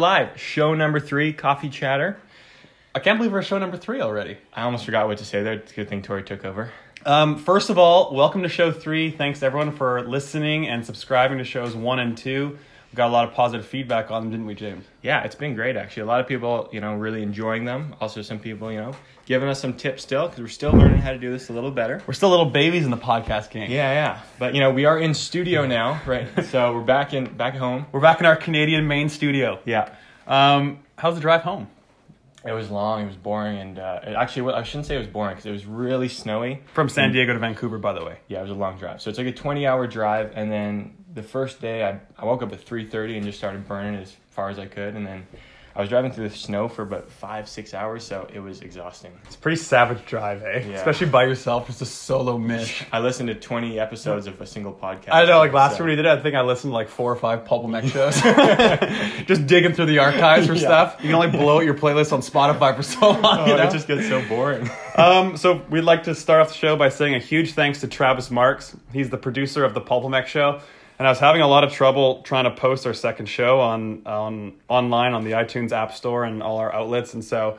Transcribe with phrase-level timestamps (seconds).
[0.00, 0.40] Live.
[0.40, 2.18] Show number three, Coffee Chatter.
[2.94, 4.38] I can't believe we're show number three already.
[4.50, 5.52] I almost forgot what to say there.
[5.52, 6.72] It's a good thing Tori took over.
[7.04, 9.10] Um, first of all, welcome to show three.
[9.10, 12.58] Thanks everyone for listening and subscribing to shows one and two.
[12.92, 14.84] Got a lot of positive feedback on them, didn't we, James?
[15.00, 16.02] Yeah, it's been great actually.
[16.02, 17.94] A lot of people, you know, really enjoying them.
[18.00, 21.12] Also, some people, you know, giving us some tips still because we're still learning how
[21.12, 22.02] to do this a little better.
[22.08, 23.70] We're still little babies in the podcast game.
[23.70, 24.20] Yeah, yeah.
[24.40, 26.28] But you know, we are in studio now, right?
[26.50, 27.86] so we're back in back at home.
[27.92, 29.60] We're back in our Canadian main studio.
[29.64, 29.94] Yeah.
[30.26, 31.68] Um, how's the drive home?
[32.44, 33.02] It was long.
[33.02, 35.52] It was boring, and uh, it actually, I shouldn't say it was boring because it
[35.52, 36.62] was really snowy.
[36.72, 38.18] From San Diego to Vancouver, by the way.
[38.28, 39.02] Yeah, it was a long drive.
[39.02, 42.52] So it's like a twenty-hour drive, and then the first day, I I woke up
[42.52, 45.26] at three thirty and just started burning as far as I could, and then
[45.74, 49.12] I was driving through the snow for about five six hours, so it was exhausting.
[49.26, 50.64] It's a pretty savage drive, eh?
[50.68, 50.74] Yeah.
[50.76, 52.84] Especially by yourself, just a solo mish.
[52.92, 55.10] I listened to twenty episodes of a single podcast.
[55.12, 56.88] I don't know, like last so- we did it, I think I listened to like
[56.88, 59.26] four or five PulpMX shows.
[59.26, 60.96] just digging through the archives for stuff.
[61.00, 63.62] You can only blow out your playlist on Spotify for so long, Oh, you know?
[63.68, 64.68] it just gets so boring.
[64.96, 67.88] um, so we'd like to start off the show by saying a huge thanks to
[67.88, 68.76] Travis Marks.
[68.92, 70.60] He's the producer of the PulpMX show.
[71.00, 74.02] And I was having a lot of trouble trying to post our second show on,
[74.04, 77.14] on online on the iTunes App Store and all our outlets.
[77.14, 77.56] And so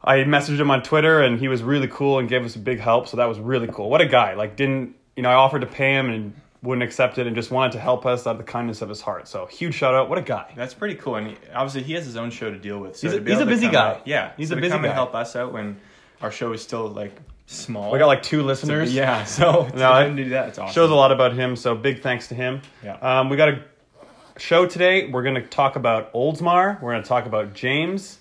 [0.00, 2.78] I messaged him on Twitter and he was really cool and gave us a big
[2.78, 3.08] help.
[3.08, 3.90] So that was really cool.
[3.90, 4.34] What a guy.
[4.34, 7.50] Like didn't, you know, I offered to pay him and wouldn't accept it and just
[7.50, 9.26] wanted to help us out of the kindness of his heart.
[9.26, 10.08] So huge shout out.
[10.08, 10.52] What a guy.
[10.56, 12.96] That's pretty cool, and he, obviously he has his own show to deal with.
[12.96, 13.90] So He's a- he's a busy guy.
[13.96, 14.88] out- yeah, He's so a busy come guy.
[14.88, 15.78] and help us out when
[16.22, 17.12] our show is still like
[17.46, 17.90] small.
[17.92, 18.92] We got like two listeners.
[18.94, 20.48] yeah, so No, I- didn't do that.
[20.48, 20.74] It's awesome.
[20.74, 21.56] shows a lot about him.
[21.56, 22.62] So big thanks to him.
[22.84, 22.94] Yeah.
[22.96, 23.62] Um, we got a
[24.38, 25.08] show today.
[25.10, 26.80] We're going to talk about Oldsmar.
[26.82, 28.18] We're going to talk about James.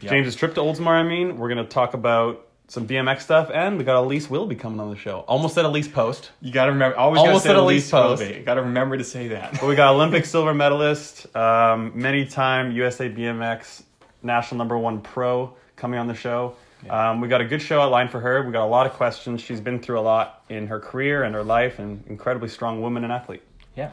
[0.00, 0.10] Yeah.
[0.10, 0.88] James's trip to Oldsmar.
[0.88, 4.54] I mean, we're going to talk about some BMX stuff, and we got Elise Willoughby
[4.56, 5.20] coming on the show.
[5.28, 6.96] Almost said Elise Post, You got to remember.
[6.96, 8.20] Always Almost at Elise least post.
[8.20, 8.38] Willoughby.
[8.40, 9.52] You got to remember to say that.
[9.52, 13.82] but we got Olympic silver medalist, um, many time USA BMX
[14.22, 16.56] national number one pro coming on the show.
[16.90, 18.42] Um, we got a good show outlined for her.
[18.44, 19.40] We got a lot of questions.
[19.40, 23.04] She's been through a lot in her career and her life, and incredibly strong woman
[23.04, 23.42] and athlete.
[23.76, 23.90] yeah,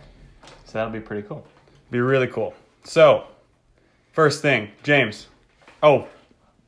[0.66, 1.46] so that'll be pretty cool.
[1.90, 2.54] Be really cool.
[2.84, 3.26] So,
[4.14, 5.28] first thing, James.
[5.84, 6.08] Oh,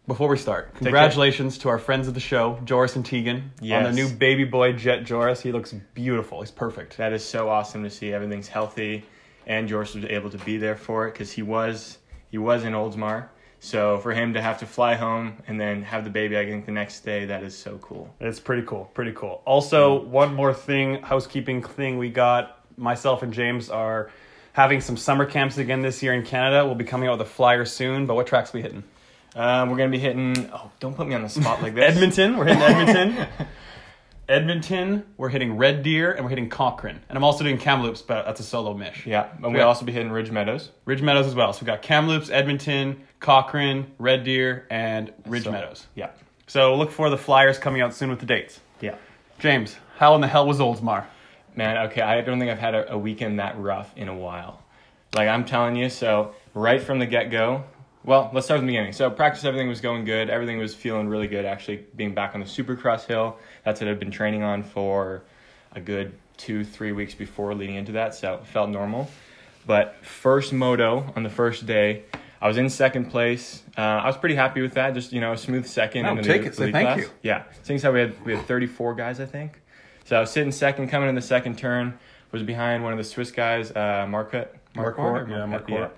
[0.07, 3.85] before we start, congratulations to our friends of the show, Joris and Tegan, on Yes.
[3.95, 5.41] the new baby boy Jet Joris.
[5.41, 6.41] He looks beautiful.
[6.41, 6.97] He's perfect.
[6.97, 8.12] That is so awesome to see.
[8.13, 9.06] Everything's healthy,
[9.47, 12.00] and Joris was able to be there for it because he was
[12.31, 13.28] he was in Oldsmar.
[13.63, 16.66] So for him to have to fly home and then have the baby, I think
[16.66, 18.13] the next day, that is so cool.
[18.19, 18.91] It's pretty cool.
[18.94, 19.41] Pretty cool.
[19.46, 22.59] Also, one more thing, housekeeping thing we got.
[22.75, 24.12] Myself and James are
[24.51, 26.66] having some summer camps again this year in Canada.
[26.66, 28.06] We'll be coming out with a flyer soon.
[28.06, 28.84] But what tracks we hitting?
[29.34, 30.50] Um, we're gonna be hitting.
[30.51, 31.95] Oh, don't put me on the spot like this.
[31.95, 32.35] Edmonton.
[32.35, 33.28] We're hitting Edmonton.
[34.33, 35.05] Edmonton.
[35.17, 36.99] We're hitting Red Deer, and we're hitting Cochrane.
[37.07, 39.05] And I'm also doing Kamloops, but that's a solo mish.
[39.05, 40.71] Yeah, and we'll also be hitting Ridge Meadows.
[40.85, 41.53] Ridge Meadows as well.
[41.53, 45.85] So we got Kamloops, Edmonton, Cochrane, Red Deer, and Ridge So- Meadows.
[45.94, 46.09] Yeah,
[46.47, 48.59] So look for the flyers coming out soon with the dates.
[48.81, 48.95] yeah.
[49.39, 51.05] James, how in the hell was Oldsmar?
[51.55, 54.63] Man, okay, I don't think I've had a, a weekend that rough in a while.
[55.15, 57.65] Like I'm telling you, so right from the get go.
[58.06, 58.91] Well, let's start from the beginning.
[58.91, 60.30] So practice, everything was going good.
[60.30, 61.46] Everything was feeling really good.
[61.46, 63.38] Actually, being back on the Supercross hill.
[63.64, 65.24] That's what I've been training on for
[65.72, 68.13] a good two, three weeks before leading into that.
[68.13, 69.09] So it felt normal.
[69.66, 72.03] But first moto on the first day,
[72.42, 73.63] I was in second place.
[73.78, 74.94] Uh, I was pretty happy with that.
[74.94, 76.06] Just you know, a smooth second.
[76.06, 76.56] Into take the it.
[76.56, 77.00] Say thank class.
[77.00, 77.09] you.
[77.22, 79.62] Yeah, seeing how we had we had 34 guys, I think.
[80.03, 81.97] So I was sitting second, coming in the second turn,
[82.34, 84.56] was behind one of the Swiss guys, uh, Marquette.
[84.75, 85.30] Marquart?
[85.30, 85.92] Yeah, Marquart.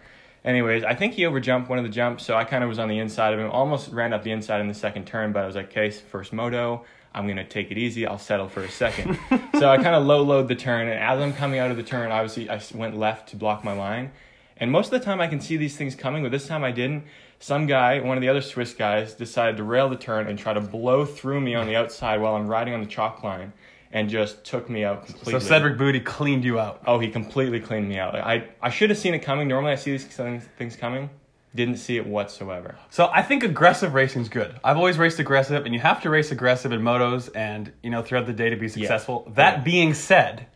[0.46, 2.88] Anyways, I think he overjumped one of the jumps, so I kind of was on
[2.88, 3.50] the inside of him.
[3.50, 6.32] Almost ran up the inside in the second turn, but I was like, okay, first
[6.32, 6.86] moto.
[7.16, 8.06] I'm gonna take it easy.
[8.06, 9.18] I'll settle for a second.
[9.58, 11.84] so I kind of low load the turn, and as I'm coming out of the
[11.84, 14.12] turn, obviously I went left to block my line.
[14.58, 16.72] And most of the time I can see these things coming, but this time I
[16.72, 17.06] didn't.
[17.40, 20.54] Some guy, one of the other Swiss guys, decided to rail the turn and try
[20.54, 23.52] to blow through me on the outside while I'm riding on the chalk line,
[23.96, 25.32] and just took me out completely.
[25.32, 26.82] So Cedric Butti cleaned you out.
[26.86, 28.14] Oh, he completely cleaned me out.
[28.14, 29.48] Like, I I should have seen it coming.
[29.48, 31.10] Normally, I see these things, coming.
[31.56, 32.76] Didn't see it whatsoever.
[32.90, 34.54] So I think aggressive racing's good.
[34.66, 38.02] I've always raced aggressive, and you have to race aggressive in motos and you know
[38.02, 39.32] throughout the day to be successful.
[39.36, 39.64] That Yeah.
[39.64, 40.48] being said,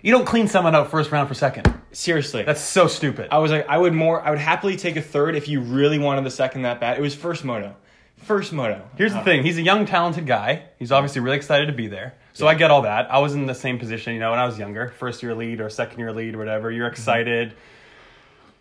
[0.00, 1.70] you don't clean someone out first round for second.
[1.92, 3.28] Seriously, That's so stupid.
[3.30, 5.98] I was like, I would more, I would happily take a third if you really
[5.98, 6.96] wanted the second that bad.
[6.96, 7.76] It was first moto,
[8.18, 8.82] first moto.
[8.96, 9.24] Here's the uh-huh.
[9.24, 10.64] thing: he's a young, talented guy.
[10.78, 12.14] He's obviously really excited to be there.
[12.38, 13.12] So I get all that.
[13.12, 15.60] I was in the same position, you know, when I was younger, first year lead
[15.60, 16.70] or second year lead or whatever.
[16.70, 16.92] You're mm-hmm.
[16.92, 17.54] excited.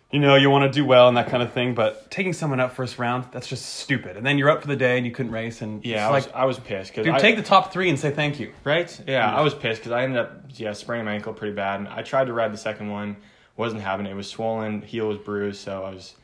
[0.10, 2.60] You know, you want to do well and that kind of thing, but taking someone
[2.62, 4.16] out first round, that's just stupid.
[4.16, 6.12] And then you're up for the day and you couldn't race, and Yeah, it's I
[6.12, 8.54] was, like, I was pissed because dude, take the top three and say thank you.
[8.64, 9.00] right.
[9.06, 11.90] Yeah, I was pissed because I ended up yeah spraining my ankle pretty bad, and
[11.90, 13.18] I tried to ride the second one,
[13.58, 14.12] wasn't having it.
[14.12, 16.16] It was swollen, heel was bruised, so I was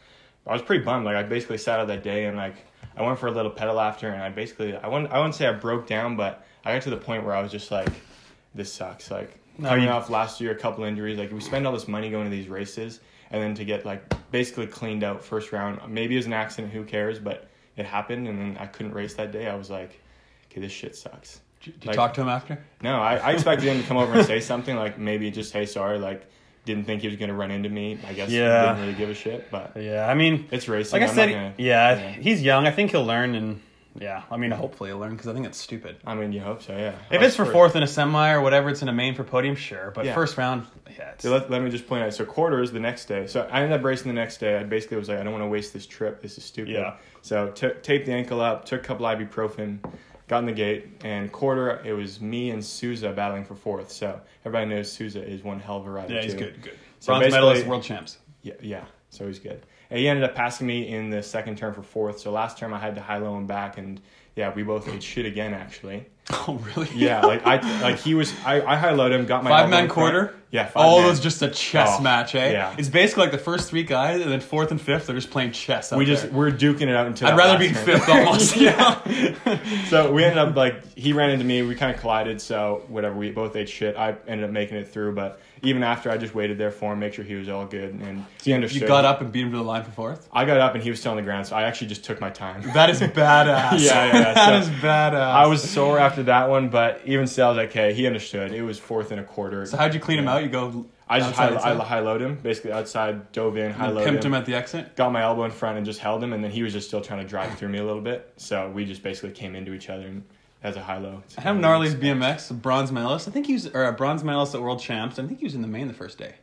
[0.47, 1.05] I was pretty bummed.
[1.05, 2.55] Like I basically sat out that day and like
[2.95, 5.47] I went for a little pedal after, and I basically I wouldn't I wouldn't say
[5.47, 7.89] I broke down, but I got to the point where I was just like,
[8.55, 9.09] this sucks.
[9.11, 11.17] Like No, coming you- off last year, a couple injuries.
[11.17, 12.99] Like we spend all this money going to these races,
[13.31, 15.79] and then to get like basically cleaned out first round.
[15.91, 16.71] Maybe it was an accident.
[16.73, 17.19] Who cares?
[17.19, 17.47] But
[17.77, 19.47] it happened, and then I couldn't race that day.
[19.47, 19.99] I was like,
[20.51, 21.41] okay, this shit sucks.
[21.61, 22.63] Did you Like- talk to him after?
[22.81, 25.65] No, I, I expected him to come over and say something like maybe just hey
[25.65, 26.29] sorry like
[26.65, 27.97] didn't think he was gonna run into me.
[28.07, 28.61] I guess Yeah.
[28.61, 30.99] he didn't really give a shit, but Yeah, I mean, it's racing.
[30.99, 32.09] like I I'm said, gonna- yeah, yeah.
[32.11, 32.65] he's young.
[32.67, 33.59] I think he'll learn, and
[33.99, 35.97] yeah, I mean, hopefully he'll learn because I think it's stupid.
[36.05, 36.93] I mean, you hope so, yeah.
[37.11, 39.55] If it's for fourth in a semi or whatever, it's in a main for podium,
[39.55, 39.91] sure.
[39.93, 40.15] But Yeah.
[40.15, 40.65] first round,
[40.97, 42.13] yeah, So let, let me just point out.
[42.13, 43.27] So quarters the next day.
[43.27, 44.57] So I ended up racing the next day.
[44.57, 46.21] I basically was like, I don't want to waste this trip.
[46.21, 46.71] This is stupid.
[46.73, 46.93] Yeah.
[47.21, 49.79] So t- taped the ankle up, took a couple ibuprofen,
[50.27, 53.91] got in the gate, and quarter it was me and Souza battling for fourth.
[53.91, 56.13] So everybody knows Souza is one hell of a rider.
[56.13, 56.39] yeah, he's too.
[56.39, 56.79] good, good.
[56.99, 58.17] So Bronze medalist, world champs.
[58.41, 58.85] Yeah, yeah.
[59.09, 59.65] So he's good.
[59.89, 62.19] And he ended up passing me in the second turn for fourth.
[62.19, 64.01] So last term I had to high low him back, and
[64.35, 66.05] yeah, we both ate shit again actually.
[66.47, 66.89] Oh, really?
[66.95, 68.33] Yeah, like I like he was.
[68.45, 70.31] I I high lowed him, got my Five man in front.
[70.53, 71.05] Yeah, five Oh, man.
[71.07, 72.51] it was just a chess Oh, match, eh?
[72.51, 72.75] yeah.
[72.77, 75.51] It's basically like the first three guys, and then fourth and fifth, they're just playing
[75.51, 75.91] chess.
[75.91, 76.31] We just there.
[76.31, 77.27] we're duking it out until.
[77.29, 78.55] I'd rather be in fifth almost.
[78.57, 79.01] yeah.
[79.89, 81.63] so we ended up like he ran into me.
[81.63, 82.39] We kind of collided.
[82.39, 83.15] So whatever.
[83.15, 83.97] We both ate shit.
[83.97, 86.99] I ended up making it through, but even after, I just waited there for him,
[86.99, 88.81] make sure he was all good, and he understood.
[88.81, 90.27] You got up and beat him to the line for fourth.
[90.33, 92.19] I got up and he was still on the ground, so I actually just took
[92.19, 92.61] my time.
[92.73, 93.71] That is badass.
[93.71, 94.33] Yeah, yeah, yeah.
[94.33, 95.13] that So, is badass.
[95.15, 98.51] I was sore after that one, but even still, I was like, okay, he understood.
[98.51, 99.65] It was fourth and a quarter.
[99.65, 100.42] So how'd you clean him out?
[100.43, 100.85] You go.
[101.07, 104.33] I just high, I high load him, basically outside, dove in, high load him, him
[104.33, 104.95] at the exit.
[104.95, 107.01] got my elbow in front and just held him, and then he was just still
[107.01, 108.33] trying to drive through me a little bit.
[108.37, 110.23] So we just basically came into each other and
[110.63, 111.21] as a high low.
[111.37, 113.27] I have Gnarly's BMX, a bronze medalist.
[113.27, 115.19] I think he was, or a bronze medalist at World Champs.
[115.19, 116.35] I think he was in the main the first day.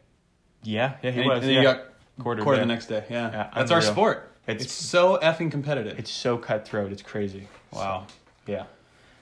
[0.63, 1.43] Yeah, yeah, he And, was.
[1.43, 1.63] and yeah.
[1.63, 1.83] got
[2.21, 3.05] quarter, quarter the next day.
[3.09, 4.31] Yeah, Yeah, that's our sport.
[4.47, 5.99] It's- It's, so effing competitive.
[5.99, 6.93] It's so cutthroat.
[6.93, 7.49] It's crazy.
[7.73, 8.07] wow.
[8.09, 8.65] So, yeah.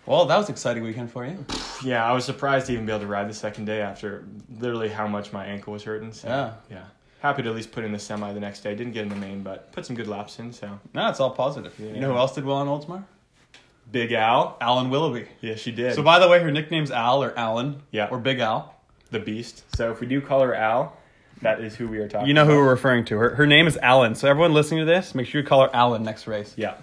[0.08, 1.44] Well, that was an exciting weekend for you.
[1.84, 4.24] Yeah, I was surprised to even be able to ride the second day after
[4.58, 6.12] literally how much my ankle was hurting.
[6.12, 6.52] So, Yeah.
[6.70, 6.84] Yeah.
[7.20, 8.74] Happy to at least put in the semi the next day.
[8.74, 10.52] Didn't get in the main, but put some good laps in.
[10.52, 11.74] So No, it's all positive.
[11.78, 11.92] Yeah.
[11.92, 13.04] You know who else did well on Oldsmar?
[13.92, 14.56] Big Al.
[14.62, 15.26] Alan Willoughby.
[15.42, 15.94] Yeah, she did.
[15.94, 17.82] So, by the way, her nickname's Al or Alan.
[17.90, 18.08] Yeah.
[18.10, 18.74] Or Big Al.
[19.10, 19.64] the Beast.
[19.76, 20.96] So if we do call her Al,
[21.42, 22.28] that is who we are talking.
[22.28, 23.18] You know who we're referring to.
[23.18, 24.14] Her, her name is Alan.
[24.14, 26.54] So, everyone listening to this, make sure you call her Alan next race.
[26.56, 26.74] Yeah.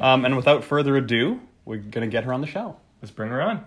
[0.00, 2.76] Um, and without further ado, we're going to get her on the show.
[3.00, 3.66] Let's bring her on.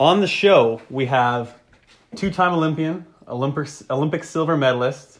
[0.00, 1.54] On the show, we have
[2.14, 5.18] two time Olympian, Olympic, Olympic silver medalist,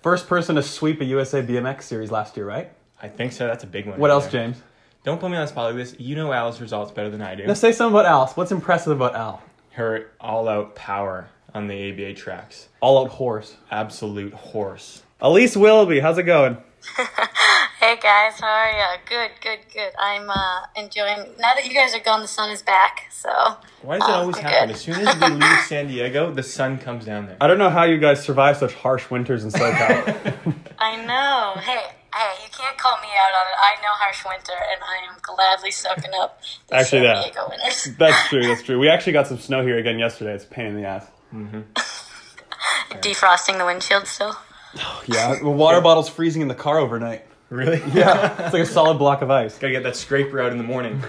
[0.00, 2.70] first person to sweep a USA BMX series last year, right?
[3.02, 3.46] I think so.
[3.46, 3.98] That's a big one.
[3.98, 4.46] What right else, there.
[4.46, 4.62] James?
[5.04, 5.98] Don't put me on the spot like this.
[5.98, 7.46] You know Al's results better than I do.
[7.46, 8.26] Now say something about Al.
[8.28, 9.42] What's impressive about Al?
[9.72, 12.68] Her all-out power on the ABA tracks.
[12.80, 13.56] All out horse.
[13.70, 15.02] Absolute horse.
[15.20, 16.56] Elise Willoughby, how's it going?
[17.86, 18.96] Hey guys, how are ya?
[19.08, 19.92] Good, good, good.
[19.96, 21.18] I'm uh, enjoying.
[21.38, 23.06] Now that you guys are gone, the sun is back.
[23.12, 23.28] So
[23.82, 24.44] Why does it Oh, always good.
[24.44, 24.70] happen?
[24.70, 27.36] As soon as we leave San Diego, the sun comes down there.
[27.40, 30.34] I don't know how you guys survive such harsh winters in SoCal.
[30.80, 31.60] I know.
[31.60, 31.78] Hey,
[32.12, 33.56] hey, you can't call me out on it.
[33.62, 37.48] I know harsh winter, and I am gladly soaking up the Actually, San that- Diego
[37.48, 37.88] winters.
[38.00, 38.80] that's true, that's true.
[38.80, 40.34] We actually got some snow here again yesterday.
[40.34, 41.06] It's a pain in the ass.
[41.32, 41.60] Mm-hmm.
[42.98, 44.34] Defrosting the windshield still.
[45.06, 47.24] Yeah, the water bottle's freezing in the car overnight.
[47.50, 47.82] Really?
[47.94, 49.58] Yeah, it's like a solid block of ice.
[49.58, 51.02] Gotta get that scraper out in the morning.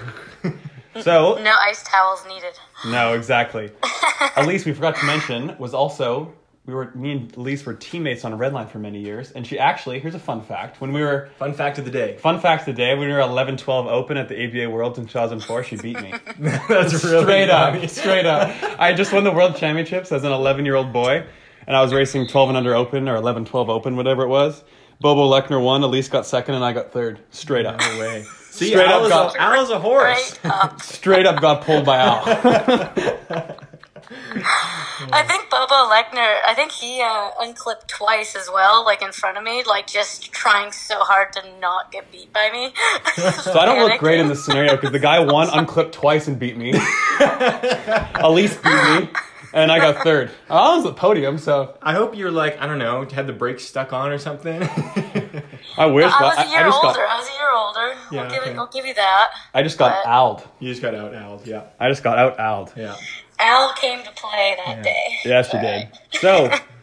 [1.01, 2.53] So, No ice towels needed.
[2.87, 3.69] No, exactly.
[4.35, 6.33] Elise, we forgot to mention, was also
[6.65, 9.59] we were me and Elise were teammates on a Redline for many years, and she
[9.59, 12.17] actually here's a fun fact: when we were Fun fact of the day.
[12.17, 15.05] fun fact of the day, when we were 11-12 Open at the ABA Worlds in
[15.05, 16.13] 2004, she beat me.
[16.39, 17.83] That's really straight funny.
[17.83, 18.79] up, straight up.
[18.79, 21.27] I just won the World Championships as an 11 year old boy,
[21.67, 24.63] and I was racing 12 and under Open or 11 12 Open, whatever it was.
[24.99, 27.19] Bobo Lechner won, Elise got second, and I got third.
[27.31, 28.23] Straight up, No way.
[28.51, 30.39] See, Straight up Al is, got- a, Al is a horse.
[30.43, 30.81] Right up.
[30.95, 32.23] straight up got pulled by Al.
[35.13, 36.37] I think Bobo Lechner.
[36.43, 40.31] I think he uh, unclipped twice as well, like in front of me, like just
[40.31, 42.73] trying so hard to not get beat by me.
[43.43, 46.37] So I don't look great in this scenario because the guy won unclipped twice and
[46.39, 46.73] beat me.
[48.15, 49.09] Elise beat me,
[49.53, 50.31] and I got third.
[50.49, 53.33] I was at the podium, so I hope you're like, I don't know, had the
[53.33, 54.61] brakes stuck on or something.
[55.77, 56.11] I wish.
[56.11, 56.97] I was a year just older.
[56.97, 57.99] got I was a year older.
[58.11, 58.51] Yeah, I'll give okay.
[58.51, 58.57] it.
[58.57, 59.31] I'll give you that.
[59.53, 60.47] I just got But- owled.
[60.59, 61.41] you just got out, Al.
[61.45, 61.63] Yeah.
[61.79, 62.73] I just got out owled.
[62.75, 62.95] Yeah.
[63.39, 65.19] Al came to play that day.
[65.23, 65.89] Yes, you did.
[66.13, 66.51] So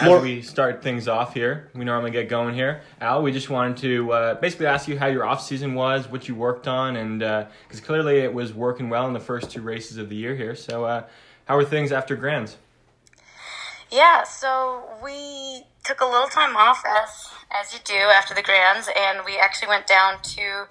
[0.00, 2.82] As we start things off here, we normally get going here.
[3.00, 6.28] Al, we just wanted to uh, basically ask you how your off season was, what
[6.28, 9.98] you worked on, and because clearly it was working well in the first two races
[9.98, 10.54] of the year here.
[10.54, 11.04] So, uh,
[11.46, 12.58] how are things after Grands?
[13.90, 18.88] Yeah, so we took a little time off as as you do after the grands,
[18.94, 20.66] and we actually went down to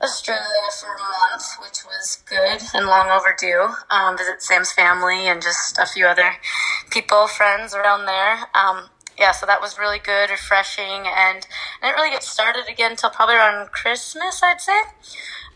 [0.00, 3.68] Australia for a month, which was good and long overdue.
[3.90, 6.36] Um, visit Sam's family and just a few other
[6.90, 8.38] people, friends around there.
[8.54, 11.46] Um, yeah, so that was really good, refreshing, and
[11.82, 14.80] I didn't really get started again until probably around Christmas, I'd say.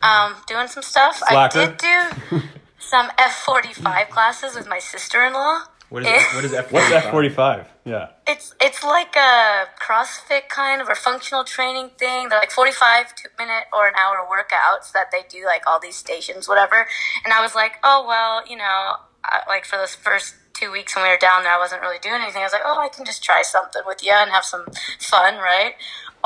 [0.03, 1.23] Um, doing some stuff.
[1.29, 1.59] Slacker.
[1.59, 2.43] I did do
[2.89, 5.65] some F forty five classes with my sister in law.
[5.91, 6.73] What is what is F?
[6.73, 7.67] What's F forty five?
[7.85, 8.09] Yeah.
[8.27, 12.29] It's it's like a CrossFit kind of or functional training thing.
[12.29, 15.81] They're like forty five two minute or an hour workouts that they do like all
[15.81, 16.87] these stations, whatever.
[17.25, 20.95] And I was like, oh well, you know, I, like for those first two weeks
[20.95, 22.43] when we were down there, I wasn't really doing anything.
[22.43, 24.67] I was like, oh, I can just try something with you and have some
[24.99, 25.75] fun, right?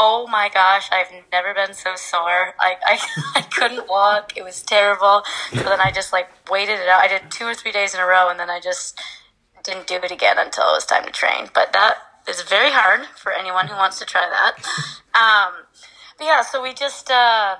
[0.05, 2.55] Oh my gosh, I've never been so sore.
[2.59, 2.99] I, I,
[3.37, 4.37] I couldn't walk.
[4.37, 5.23] It was terrible.
[5.53, 7.03] So then I just like waited it out.
[7.03, 9.01] I did two or three days in a row and then I just
[9.63, 11.51] didn't do it again until it was time to train.
[11.55, 14.57] But that is very hard for anyone who wants to try that.
[15.15, 15.67] Um,
[16.19, 17.55] but yeah, so we just, uh,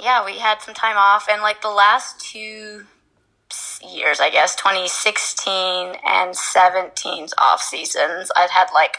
[0.00, 2.86] yeah, we had some time off and like the last two
[3.86, 5.52] years, I guess, 2016
[6.08, 8.96] and 17's off seasons, I'd had like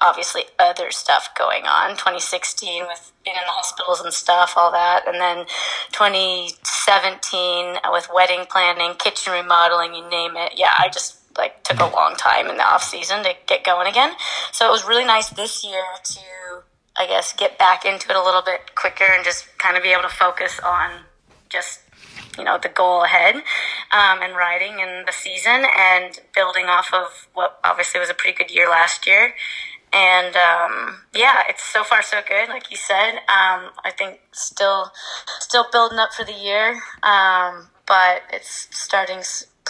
[0.00, 1.90] obviously other stuff going on.
[1.90, 5.06] 2016 with being in the hospitals and stuff, all that.
[5.06, 5.46] And then
[5.92, 10.52] 2017 with wedding planning, kitchen remodeling, you name it.
[10.56, 13.86] Yeah, I just like took a long time in the off season to get going
[13.86, 14.12] again.
[14.52, 16.20] So it was really nice this year to,
[16.96, 19.90] I guess, get back into it a little bit quicker and just kind of be
[19.90, 20.90] able to focus on
[21.48, 21.80] just
[22.38, 27.28] you know the goal ahead um, and riding in the season and building off of
[27.34, 29.32] what obviously was a pretty good year last year
[29.96, 33.12] and um, yeah it's so far so good like you said.
[33.28, 34.92] Um, i think still
[35.40, 36.78] still building up for the year.
[37.02, 39.22] Um, but it's starting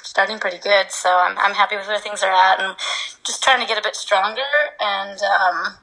[0.02, 0.90] starting pretty good.
[0.90, 2.76] So I'm, I'm happy with where things are at and
[3.24, 5.74] just trying to get a bit stronger and um,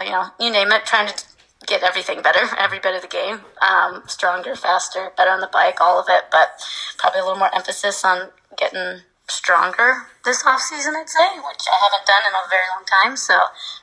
[0.00, 1.24] you know you name it trying to
[1.66, 5.80] get everything better, every bit of the game, um, stronger, faster, better on the bike,
[5.80, 6.24] all of it.
[6.30, 6.60] But
[6.98, 11.76] probably a little more emphasis on getting stronger this off season, I'd say, which I
[11.82, 13.16] haven't done in a very long time.
[13.16, 13.34] So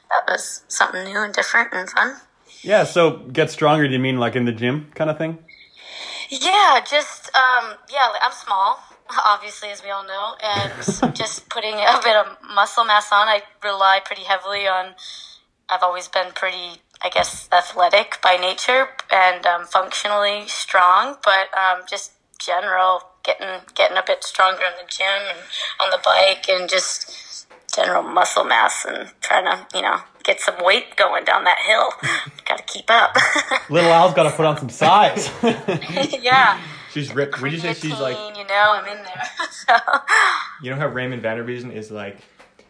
[0.10, 2.16] that was something new and different and fun.
[2.62, 2.84] Yeah.
[2.84, 3.88] So get stronger.
[3.88, 5.40] Do you mean like in the gym kind of thing?
[6.30, 8.08] Yeah, just um, yeah.
[8.24, 8.80] I'm small,
[9.26, 13.28] obviously, as we all know, and just putting a bit of muscle mass on.
[13.28, 14.96] I rely pretty heavily on.
[15.70, 21.82] I've always been pretty I guess, athletic by nature and um, functionally strong, but um,
[21.88, 25.40] just general getting getting a bit stronger in the gym and
[25.82, 30.56] on the bike and just general muscle mass and trying to you know get some
[30.64, 31.92] weight going down that hill.
[32.46, 33.16] got to keep up.
[33.70, 35.30] Little Al's got to put on some size.
[36.22, 36.60] yeah.
[36.92, 37.42] She's ripped.
[37.42, 38.16] Would you say she's like?
[38.38, 39.24] You know, I'm in there.
[39.50, 39.76] so.
[40.62, 42.20] You know how Raymond Vanderbiesen is like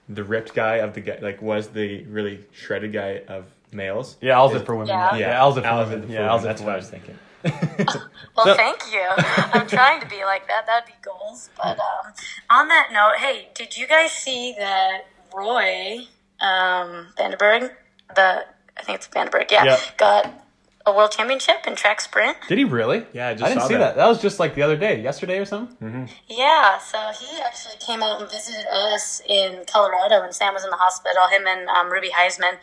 [0.09, 4.17] the ripped guy of the guy, like was the really shredded guy of males.
[4.21, 4.89] Yeah, Al's it for women.
[4.89, 5.15] Yeah.
[5.15, 6.03] yeah, Al's it for Al's women.
[6.03, 6.31] it for Yeah, women.
[6.31, 7.17] Al's That's for what I was thinking.
[8.35, 9.05] Well, So- thank you.
[9.53, 10.65] I'm trying to be like that.
[10.65, 11.51] That'd be goals.
[11.55, 12.13] But um,
[12.49, 15.99] on that note, hey, did you guys see that Roy
[16.41, 17.71] um, Vandenberg,
[18.15, 18.45] the
[18.75, 19.79] I think it's Vandenberg, yeah, Yeah.
[19.97, 20.33] got
[20.85, 22.37] a world championship in track sprint?
[22.47, 23.05] Did he really?
[23.13, 23.79] Yeah, I just I didn't saw see that.
[23.79, 23.95] that.
[23.95, 24.07] that.
[24.07, 26.09] was just like the other day, yesterday or something.
[26.27, 30.69] Yeah, so he actually came out and visited us in Colorado when Sam was in
[30.69, 32.57] the hospital, him and um, Ruby Heisman,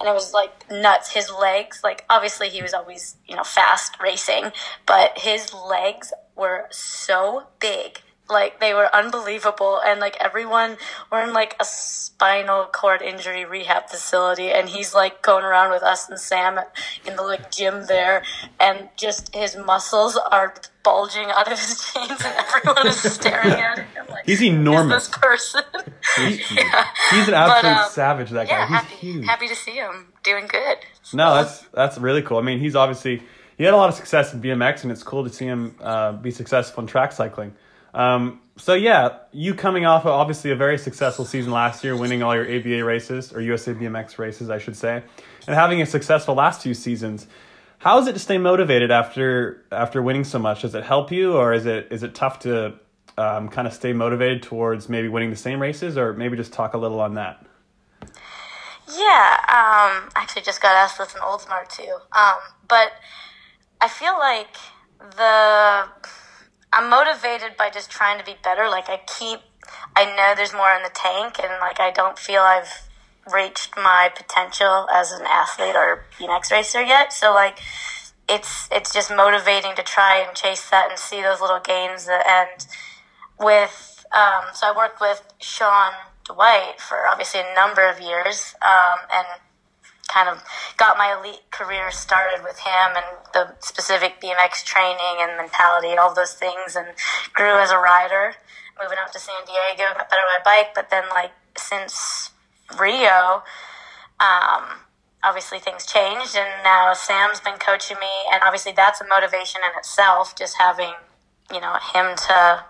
[0.00, 1.12] and it was like nuts.
[1.12, 4.52] His legs, like obviously he was always you know fast racing,
[4.86, 8.00] but his legs were so big.
[8.28, 10.76] Like they were unbelievable, and like everyone
[11.12, 15.82] were in like a spinal cord injury rehab facility, and he's like going around with
[15.82, 16.58] us and Sam
[17.06, 18.22] in the like gym there,
[18.58, 23.78] and just his muscles are bulging out of his jeans, and everyone is staring at
[23.78, 24.06] him.
[24.08, 25.08] Like, He's enormous.
[25.08, 25.62] this person.
[26.18, 26.86] yeah.
[27.10, 28.30] He's an absolute um, savage.
[28.30, 28.66] That guy.
[28.66, 29.26] He's happy, huge.
[29.26, 30.78] happy to see him doing good.
[31.12, 32.38] No, that's that's really cool.
[32.38, 33.22] I mean, he's obviously
[33.58, 36.12] he had a lot of success in BMX, and it's cool to see him uh,
[36.12, 37.54] be successful in track cycling.
[37.96, 42.22] Um, so yeah, you coming off of obviously a very successful season last year, winning
[42.22, 45.02] all your ABA races or USA BMX races, I should say,
[45.46, 47.26] and having a successful last two seasons.
[47.78, 50.62] How is it to stay motivated after after winning so much?
[50.62, 52.74] Does it help you, or is it is it tough to
[53.16, 56.74] um, kind of stay motivated towards maybe winning the same races, or maybe just talk
[56.74, 57.44] a little on that?
[58.88, 61.96] Yeah, um, actually just got asked this in Oldsmar too.
[62.12, 62.36] Um,
[62.68, 62.92] but
[63.80, 64.54] I feel like
[64.98, 65.88] the
[66.72, 68.68] I'm motivated by just trying to be better.
[68.68, 69.40] Like I keep,
[69.94, 72.82] I know there's more in the tank, and like I don't feel I've
[73.32, 77.12] reached my potential as an athlete or BMX racer yet.
[77.12, 77.58] So like,
[78.28, 82.08] it's it's just motivating to try and chase that and see those little gains.
[82.08, 82.66] And
[83.38, 85.92] with um, so I worked with Sean
[86.24, 89.26] Dwight for obviously a number of years, um, and
[90.08, 90.42] kind of
[90.76, 96.14] got my elite career started with him and the specific BMX training and mentality, all
[96.14, 96.88] those things, and
[97.32, 98.34] grew as a rider.
[98.80, 102.30] Moving up to San Diego, got better at my bike, but then like since
[102.78, 103.42] Rio,
[104.20, 104.84] um,
[105.24, 109.78] obviously things changed, and now Sam's been coaching me, and obviously that's a motivation in
[109.78, 110.92] itself, just having
[111.52, 112.64] you know him to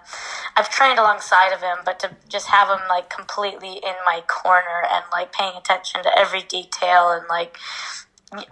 [0.57, 4.83] I've trained alongside of him, but to just have him like completely in my corner
[4.91, 7.57] and like paying attention to every detail and like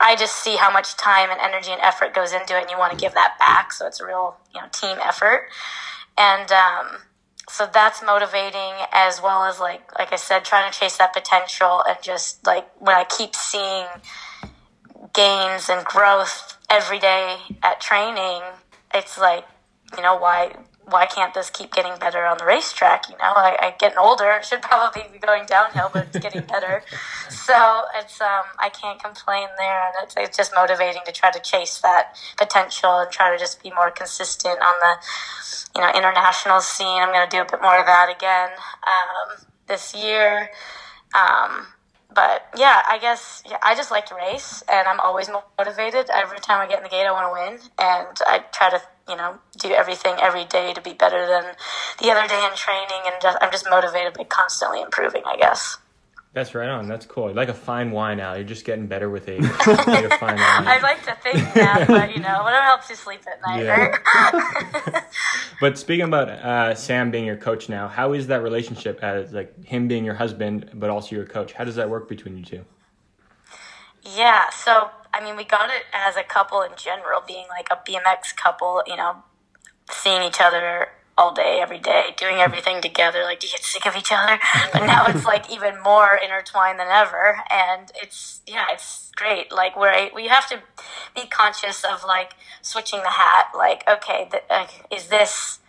[0.00, 2.78] I just see how much time and energy and effort goes into it, and you
[2.78, 3.72] want to give that back.
[3.72, 5.48] So it's a real you know team effort,
[6.16, 6.86] and um,
[7.48, 11.82] so that's motivating as well as like like I said, trying to chase that potential
[11.88, 13.86] and just like when I keep seeing
[15.12, 18.42] gains and growth every day at training,
[18.94, 19.44] it's like
[19.96, 20.54] you know why
[20.86, 23.08] why can't this keep getting better on the racetrack?
[23.08, 24.30] You know, I, I getting older.
[24.32, 26.82] It should probably be going downhill, but it's getting better.
[27.30, 31.40] so it's um, I can't complain there, and it's, it's just motivating to try to
[31.40, 34.96] chase that potential and try to just be more consistent on the
[35.76, 37.00] you know international scene.
[37.00, 38.50] I'm going to do a bit more of that again
[38.86, 40.50] um, this year.
[41.14, 41.66] Um,
[42.14, 46.10] but yeah, I guess yeah, I just like to race, and I'm always motivated.
[46.12, 48.80] Every time I get in the gate, I want to win, and I try to
[49.08, 51.44] you know do everything every day to be better than
[52.02, 55.22] the other day in training, and just, I'm just motivated by constantly improving.
[55.26, 55.78] I guess.
[56.32, 56.88] That's right on.
[56.88, 57.26] That's cool.
[57.26, 58.34] You're like a fine wine now.
[58.34, 59.42] You're just getting better with age.
[59.66, 60.66] You're a fine wine.
[60.66, 63.92] I'd like to think that, but you know, whatever helps you sleep at night, Yeah.
[64.92, 65.04] right?
[65.60, 69.64] But speaking about uh, Sam being your coach now, how is that relationship as like
[69.64, 71.52] him being your husband, but also your coach?
[71.52, 72.64] How does that work between you two?
[74.02, 77.76] Yeah, so I mean, we got it as a couple in general, being like a
[77.76, 79.22] BMX couple, you know,
[79.90, 83.22] seeing each other all day, every day, doing everything together.
[83.22, 84.38] Like, do you get sick of each other?
[84.72, 89.52] But now it's like even more intertwined than ever, and it's yeah, it's great.
[89.52, 90.60] Like, we're we have to
[91.14, 93.46] be conscious of like switching the hat.
[93.56, 95.60] Like, okay, th- uh, is this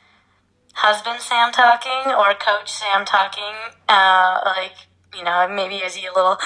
[0.74, 3.54] husband Sam talking or coach Sam talking?
[3.88, 4.74] Uh, like,
[5.16, 6.38] you know, maybe is he a little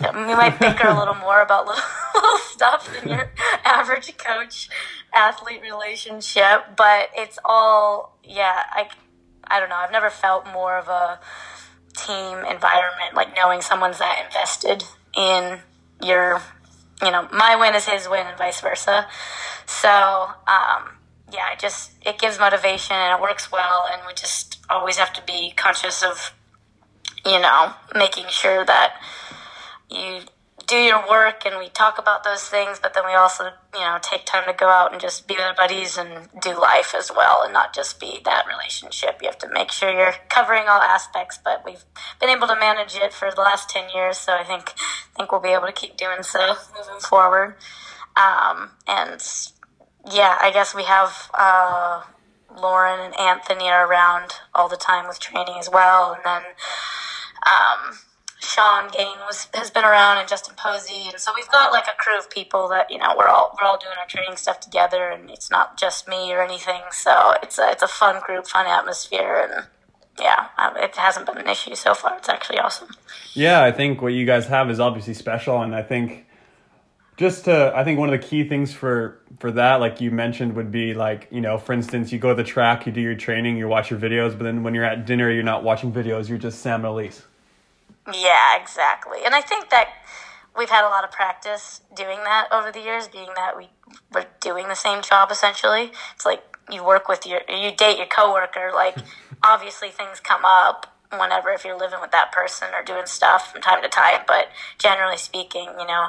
[0.00, 1.82] we might bicker a little more about little,
[2.14, 3.32] little stuff than your
[3.64, 4.68] average coach
[5.14, 8.62] athlete relationship, but it's all yeah.
[8.70, 8.88] I
[9.46, 9.76] I don't know.
[9.76, 11.20] I've never felt more of a
[11.96, 14.84] team environment, like knowing someone's that invested
[15.16, 15.58] in
[16.02, 16.40] your,
[17.02, 19.06] you know, my win is his win and vice versa.
[19.66, 20.96] So um,
[21.32, 25.12] yeah, it just it gives motivation and it works well, and we just always have
[25.14, 26.32] to be conscious of,
[27.24, 28.94] you know, making sure that
[29.92, 30.20] you
[30.66, 33.98] do your work and we talk about those things, but then we also, you know,
[34.00, 37.10] take time to go out and just be with our buddies and do life as
[37.14, 39.18] well and not just be that relationship.
[39.20, 41.84] You have to make sure you're covering all aspects, but we've
[42.20, 45.32] been able to manage it for the last 10 years, so I think, I think
[45.32, 47.56] we'll be able to keep doing so moving forward.
[48.16, 49.22] Um, and
[50.10, 52.02] yeah, I guess we have, uh,
[52.56, 56.42] Lauren and Anthony are around all the time with training as well, and then,
[57.46, 57.98] um,
[58.42, 61.96] Sean Gain was has been around and Justin Posey, and so we've got like a
[61.96, 65.08] crew of people that you know we're all we're all doing our training stuff together,
[65.08, 66.82] and it's not just me or anything.
[66.90, 69.66] So it's a it's a fun group, fun atmosphere, and
[70.20, 72.16] yeah, um, it hasn't been an issue so far.
[72.16, 72.88] It's actually awesome.
[73.32, 76.26] Yeah, I think what you guys have is obviously special, and I think
[77.16, 80.56] just to, I think one of the key things for for that, like you mentioned,
[80.56, 83.14] would be like you know, for instance, you go to the track, you do your
[83.14, 86.28] training, you watch your videos, but then when you're at dinner, you're not watching videos,
[86.28, 87.22] you're just Sam Elise.
[88.10, 89.18] Yeah, exactly.
[89.24, 89.88] And I think that
[90.56, 93.68] we've had a lot of practice doing that over the years, being that we
[94.12, 95.92] we're doing the same job essentially.
[96.14, 98.70] It's like you work with your you date your coworker.
[98.74, 98.96] Like
[99.42, 103.60] obviously things come up whenever if you're living with that person or doing stuff from
[103.60, 106.08] time to time, but generally speaking, you know,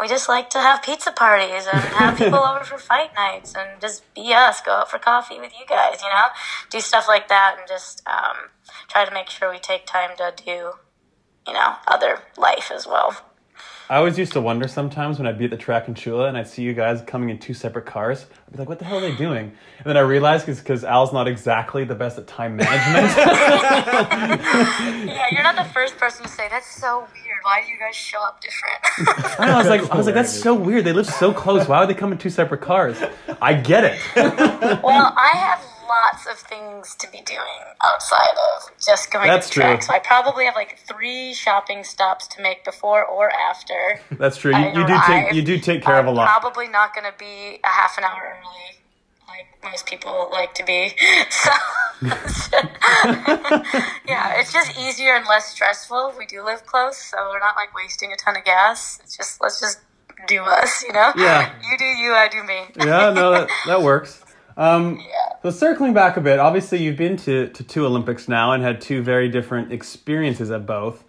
[0.00, 3.80] we just like to have pizza parties and have people over for fight nights and
[3.80, 6.26] just be us, go out for coffee with you guys, you know,
[6.68, 8.48] do stuff like that and just um,
[8.88, 10.72] try to make sure we take time to do
[11.46, 13.16] you know, other life as well.
[13.90, 16.36] I always used to wonder sometimes when I'd be at the track in Chula and
[16.36, 18.26] I'd see you guys coming in two separate cars.
[18.46, 19.50] I'd be like, what the hell are they doing?
[19.78, 23.10] And then I realized it's because Al's not exactly the best at time management.
[25.10, 27.40] Yeah, you're not the first person to say that's so weird.
[27.42, 29.40] Why do you guys show up different?
[29.40, 30.84] I know, I was like, I was like, that's so weird.
[30.84, 31.66] They live so close.
[31.66, 32.96] Why would they come in two separate cars?
[33.42, 33.98] I get it.
[34.14, 39.54] well, I have lots of things to be doing outside of just going That's to
[39.54, 39.80] the track.
[39.80, 39.86] true.
[39.88, 44.00] So I probably have like three shopping stops to make before or after.
[44.12, 44.52] That's true.
[44.52, 46.40] You, I you do take you do take care of a I'm lot.
[46.40, 48.78] Probably not going to be a half an hour early,
[49.28, 50.94] like most people like to be.
[52.00, 52.56] So,
[54.08, 56.14] yeah, it's just easier and less stressful.
[56.16, 58.98] We do live close, so we're not like wasting a ton of gas.
[59.02, 59.80] It's just let's just
[60.26, 61.12] do us, you know.
[61.14, 61.52] Yeah.
[61.70, 62.60] You do you, I do me.
[62.78, 64.22] yeah, no, that that works.
[64.60, 65.30] Um, Yeah.
[65.42, 68.78] So circling back a bit, obviously you've been to, to two Olympics now and had
[68.78, 71.02] two very different experiences at both.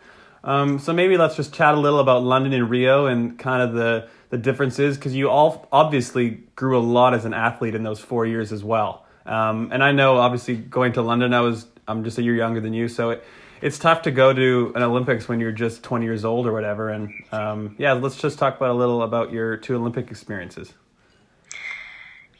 [0.45, 3.73] Um, so maybe let's just chat a little about London and Rio and kind of
[3.73, 7.99] the, the differences because you all obviously grew a lot as an athlete in those
[7.99, 9.05] four years as well.
[9.25, 12.61] Um, and I know obviously going to London, I was I'm just a year younger
[12.61, 13.23] than you, so it,
[13.61, 16.89] it's tough to go to an Olympics when you're just 20 years old or whatever.
[16.89, 20.73] And um, yeah, let's just talk about a little about your two Olympic experiences.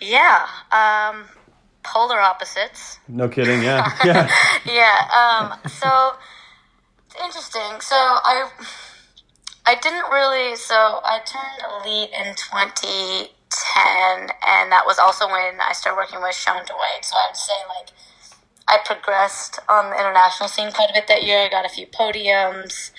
[0.02, 0.48] Yeah.
[0.72, 1.26] Um,
[1.84, 3.00] polar opposites.
[3.08, 4.30] No kidding, yeah, yeah.
[4.66, 4.98] yeah.
[5.14, 6.14] Um, so
[7.06, 7.82] it's interesting.
[7.82, 8.50] So I
[9.66, 10.56] I didn't really.
[10.56, 13.30] So I turned elite in 2010,
[14.48, 17.04] and that was also when I started working with Sean Dwight.
[17.04, 17.90] So I would say like
[18.68, 21.46] I progressed on the international scene quite a bit that year.
[21.46, 22.92] I got a few podiums.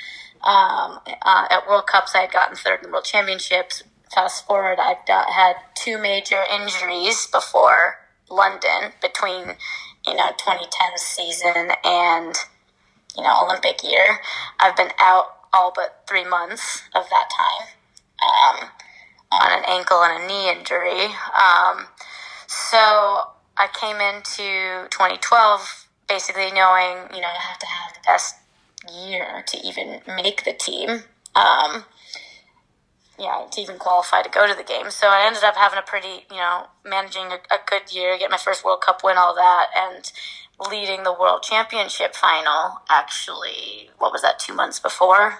[0.45, 3.85] Um, uh, at World Cups, I had gotten third in the World Championships.
[4.15, 7.97] Fast forward, I've had two major injuries before
[8.29, 9.57] London between,
[10.07, 12.35] you know, 2010 season and,
[13.17, 14.19] you know, Olympic year.
[14.61, 17.69] I've been out all but three months of that time
[18.23, 18.69] um,
[19.33, 21.05] on an ankle and a knee injury.
[21.05, 21.87] Um,
[22.47, 28.37] so I came into 2012 basically knowing, you know, I have to have the best
[28.93, 31.05] year to even make the team.
[31.35, 31.85] Um,
[33.19, 34.91] yeah, to even qualify to go to the game.
[34.91, 38.31] So I ended up having a pretty, you know, managing a, a good year, get
[38.31, 40.11] my first World Cup win, all that, and
[40.71, 42.81] leading the World Championship final.
[42.89, 44.39] Actually, what was that?
[44.39, 45.39] Two months before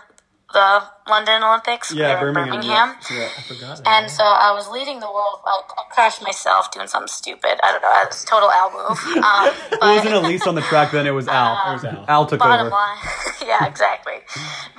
[0.53, 1.93] the London Olympics.
[1.93, 2.51] We Yeah, in Birmingham.
[2.61, 2.95] Birmingham.
[3.11, 3.29] Yeah.
[3.37, 3.83] I forgot.
[3.87, 5.41] And so I was leading the world.
[5.45, 7.59] Like, I crashed myself doing something stupid.
[7.63, 7.93] I don't know.
[8.03, 8.99] It was a total Al move.
[9.25, 11.71] Um, It wasn't Elise on the track then, it was Al.
[11.71, 12.05] It was Al.
[12.09, 12.75] Al took bottom over.
[12.77, 12.99] line,
[13.47, 14.15] yeah, exactly.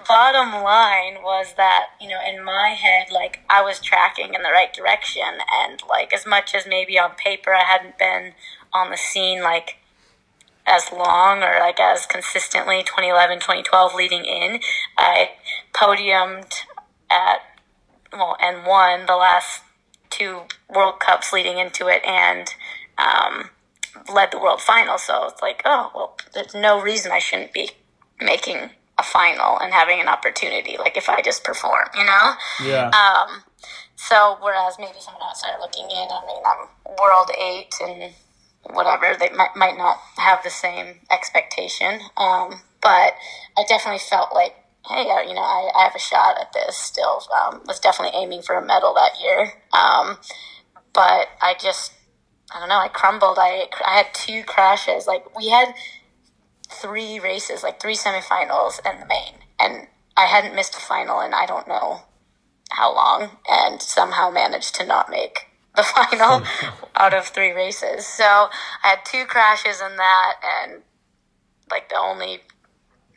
[0.07, 4.49] bottom line was that you know, in my head, like I was tracking in the
[4.49, 5.23] right direction,
[5.63, 8.33] and like as much as maybe on paper I hadn't been
[8.73, 9.77] on the scene like
[10.65, 14.59] as long or like as consistently 2011 2012 leading in.
[14.97, 15.31] I
[15.73, 16.53] podiumed
[17.11, 17.39] at
[18.11, 19.61] well and won the last
[20.09, 20.41] two
[20.73, 22.53] world cups leading into it and
[22.97, 23.49] um,
[24.13, 24.97] led the world final.
[24.97, 27.69] So it's like oh well there's no reason i shouldn't be
[28.19, 32.33] making a final and having an opportunity like if i just perform you know?
[32.63, 32.89] Yeah.
[32.89, 33.43] um,
[34.09, 36.67] so whereas maybe someone outside looking in, I mean, I'm
[36.99, 38.13] world eight and
[38.71, 41.99] whatever, they might, might not have the same expectation.
[42.17, 43.15] Um, but
[43.57, 44.55] I definitely felt like,
[44.87, 47.21] hey, you know, I, I have a shot at this still.
[47.35, 49.53] Um, was definitely aiming for a medal that year.
[49.73, 50.17] Um,
[50.93, 51.93] but I just,
[52.53, 53.37] I don't know, I crumbled.
[53.39, 55.07] I, I had two crashes.
[55.07, 55.73] Like we had
[56.69, 59.35] three races, like three semifinals and the main.
[59.59, 62.01] And I hadn't missed a final and I don't know
[62.71, 66.43] how long and somehow managed to not make the final
[66.95, 68.05] out of three races.
[68.05, 68.49] So I
[68.89, 70.81] had two crashes in that and
[71.71, 72.41] like the only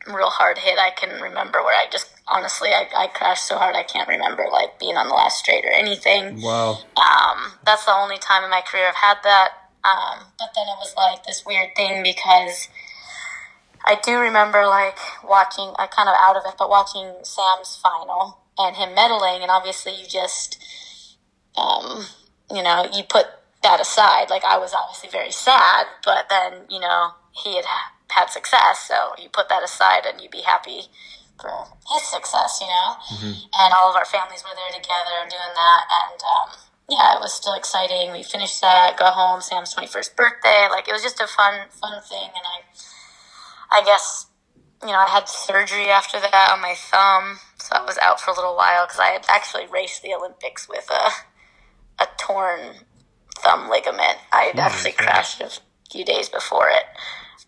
[0.06, 3.74] real hard hit I can remember where I just honestly I, I crashed so hard
[3.74, 6.40] I can't remember like being on the last straight or anything.
[6.40, 6.78] Wow.
[6.96, 9.50] Um, that's the only time in my career I've had that.
[9.84, 12.68] Um, but then it was like this weird thing because
[13.86, 18.38] I do remember like watching, I kind of out of it, but watching Sam's final
[18.58, 20.60] and him medaling, and obviously you just,
[21.56, 22.04] um,
[22.50, 23.26] you know, you put
[23.62, 24.30] that aside.
[24.30, 27.64] Like I was obviously very sad, but then you know he had
[28.08, 30.82] had success, so you put that aside and you be happy
[31.40, 31.50] for
[31.92, 32.96] his success, you know.
[33.58, 36.48] And all of our families were there together doing that, and um,
[36.88, 38.12] yeah, it was still exciting.
[38.12, 40.68] We finished that, go home, Sam's twenty first birthday.
[40.70, 44.26] Like it was just a fun, fun thing, and I, I guess
[44.82, 48.30] you know, I had surgery after that on my thumb, so I was out for
[48.30, 51.10] a little while because I had actually raced the Olympics with a
[51.98, 52.60] a torn
[53.38, 54.18] thumb ligament.
[54.32, 55.50] I had actually crashed a
[55.90, 56.84] few days before it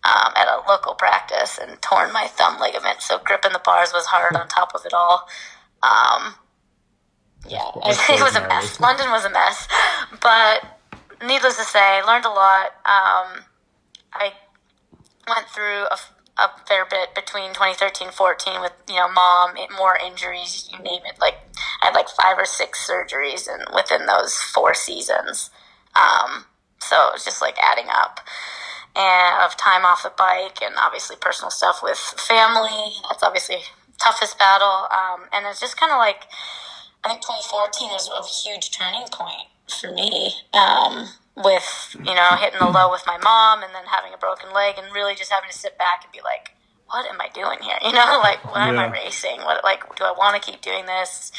[0.03, 3.01] um, at a local practice and torn my thumb ligament.
[3.01, 5.27] So gripping the bars was hard on top of it all.
[5.83, 6.35] Um,
[7.47, 8.79] yeah, it was a mess.
[8.79, 9.67] London was a mess,
[10.21, 10.65] but
[11.25, 12.71] needless to say, learned a lot.
[12.85, 13.43] Um,
[14.13, 14.33] I
[15.27, 15.97] went through a,
[16.39, 21.01] a fair bit between 2013 14 with you know mom it- more injuries you name
[21.05, 21.19] it.
[21.19, 21.35] Like
[21.81, 25.49] i had like five or six surgeries and within those four seasons.
[25.95, 26.45] Um,
[26.79, 28.19] so it was just like adding up.
[28.95, 33.57] And of time off the bike and obviously personal stuff with family that's obviously
[33.99, 34.87] toughest battle.
[34.91, 36.23] Um, and it's just kind of like
[37.03, 40.33] i think 2014 was a huge turning point for me.
[40.53, 44.53] Um, with you know hitting the low with my mom and then having a broken
[44.53, 46.55] leg and really just having to sit back and be like
[46.87, 47.77] what am i doing here?
[47.85, 49.37] You know like why am i racing?
[49.39, 51.31] What like do i want to keep doing this?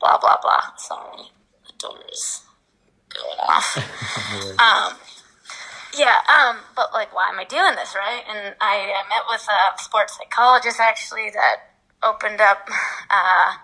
[0.00, 0.74] Blah blah blah.
[0.76, 1.30] Sorry.
[1.66, 2.42] The door is
[3.08, 3.78] going off.
[4.58, 4.96] Um
[5.96, 8.22] yeah um but like why am i doing this right?
[8.28, 11.56] And i, I met with a sports psychologist actually that
[12.02, 12.68] opened up
[13.10, 13.54] uh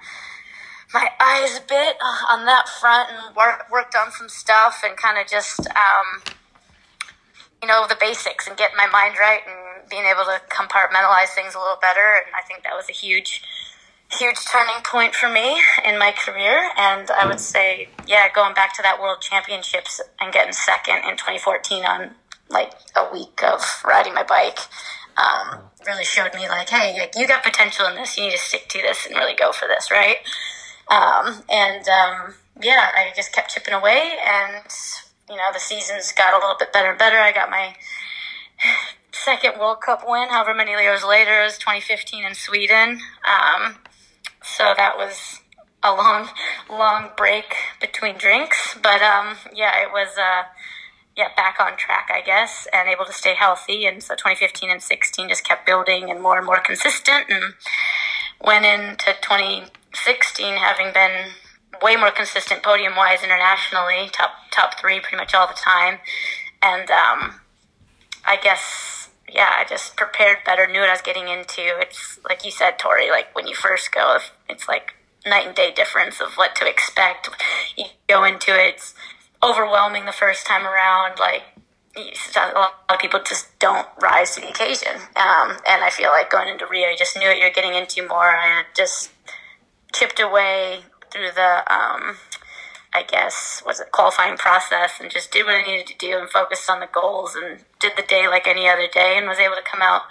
[0.92, 4.96] my eyes a bit uh, on that front and work, worked on some stuff and
[4.96, 6.22] kind of just um,
[7.62, 11.54] you know the basics and getting my mind right and being able to compartmentalize things
[11.54, 12.22] a little better.
[12.24, 13.42] And i think that was a huge
[14.12, 16.70] huge turning point for me in my career.
[16.78, 21.16] And i would say yeah going back to that world championships and getting second in
[21.16, 22.10] 2014 on
[22.48, 24.58] like a week of riding my bike
[25.18, 28.16] um, really showed me like hey like, you got potential in this.
[28.16, 30.16] You need to stick to this and really go for this right
[30.90, 34.64] um, and um, yeah, I just kept chipping away, and
[35.28, 37.18] you know the seasons got a little bit better and better.
[37.18, 37.74] I got my
[39.12, 43.00] second World Cup win, however many years later, is 2015 in Sweden.
[43.26, 43.76] Um,
[44.42, 45.40] so that was
[45.82, 46.28] a long,
[46.70, 50.16] long break between drinks, but um, yeah, it was.
[50.18, 50.44] Uh,
[51.16, 53.86] yeah, back on track, I guess, and able to stay healthy.
[53.86, 57.24] And so 2015 and 16 just kept building and more and more consistent.
[57.28, 57.54] And
[58.40, 59.12] went into
[59.92, 61.32] 2016 having been
[61.82, 65.98] way more consistent podium wise internationally, top top three pretty much all the time,
[66.62, 67.40] and um,
[68.24, 71.62] I guess yeah, I just prepared better, knew what I was getting into.
[71.80, 74.94] It's like you said, Tori, like when you first go, it's like
[75.26, 77.28] night and day difference of what to expect.
[77.76, 78.94] You go into it, it's
[79.42, 81.42] overwhelming the first time around, like
[81.96, 84.94] a lot of people just don't rise to the occasion.
[85.16, 88.06] Um, and I feel like going into Rio, you just knew what you're getting into
[88.06, 88.36] more.
[88.36, 89.10] I just
[89.92, 92.16] chipped away through the, um,
[92.92, 96.28] I guess, was it qualifying process and just did what I needed to do and
[96.28, 99.56] focused on the goals and did the day like any other day and was able
[99.56, 100.02] to come out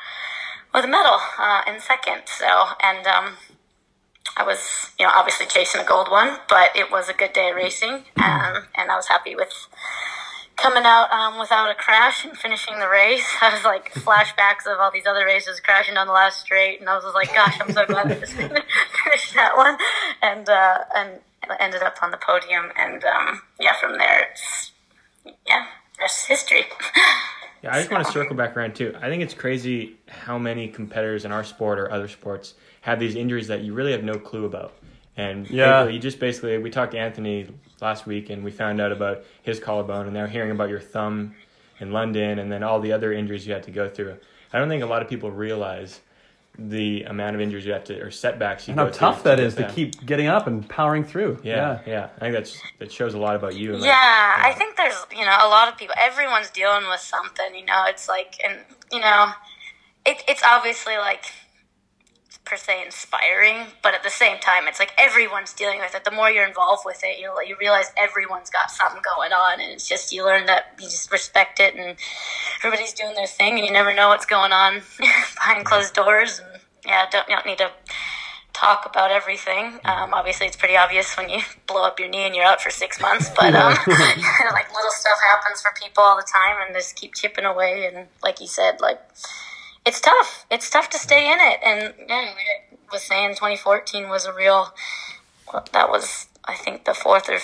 [0.73, 2.23] with a medal uh, in second.
[2.25, 2.45] So,
[2.83, 3.37] and um,
[4.35, 7.51] I was, you know, obviously chasing a gold one, but it was a good day
[7.55, 9.49] racing, um, and I was happy with
[10.57, 13.25] coming out um, without a crash and finishing the race.
[13.41, 16.89] I was like flashbacks of all these other races crashing down the last straight, and
[16.89, 19.77] I was just like, "Gosh, I'm so glad I just finished that one,"
[20.21, 21.19] and uh, and
[21.59, 22.71] ended up on the podium.
[22.77, 24.71] And um, yeah, from there, it's
[25.47, 25.65] yeah,
[25.99, 26.65] rest history.
[27.63, 28.95] Yeah, I just want to circle back around too.
[29.01, 33.15] I think it's crazy how many competitors in our sport or other sports have these
[33.15, 34.73] injuries that you really have no clue about.
[35.17, 35.87] And Yeah.
[35.87, 37.47] you just basically we talked to Anthony
[37.81, 41.35] last week and we found out about his collarbone and now hearing about your thumb
[41.79, 44.15] in London and then all the other injuries you had to go through.
[44.53, 45.99] I don't think a lot of people realize
[46.59, 49.35] the amount of injuries you have to or setbacks you And go how tough that
[49.37, 51.39] get is to keep getting up and powering through.
[51.43, 53.73] Yeah, yeah, I think that's that shows a lot about you.
[53.73, 56.99] and, like, Yeah, I think there's, you know, a lot of people, everyone's dealing with
[56.99, 58.57] something, you know, it's like, and,
[58.91, 59.31] you know,
[60.03, 61.25] it, it's obviously like,
[62.47, 66.05] per se inspiring, but at the same time, it's like everyone's dealing with it.
[66.05, 69.71] The more you're involved with it, you you realize everyone's got something going on, and
[69.73, 71.97] it's just you learn that you just respect it, and
[72.59, 76.39] everybody's doing their thing, and you never know what's going on behind closed doors.
[76.39, 77.71] And yeah, don't don't need to
[78.53, 79.79] talk about everything.
[79.85, 82.69] Um, obviously, it's pretty obvious when you blow up your knee and you're out for
[82.69, 86.95] six months, but um, like little stuff happens for people all the time, and just
[86.95, 87.91] keep chipping away.
[87.93, 89.01] And like you said, like
[89.87, 90.45] it's tough.
[90.51, 91.59] It's tough to stay in it.
[91.63, 94.73] And yeah, we was saying 2014 was a real.
[95.51, 97.39] Well, that was I think the fourth or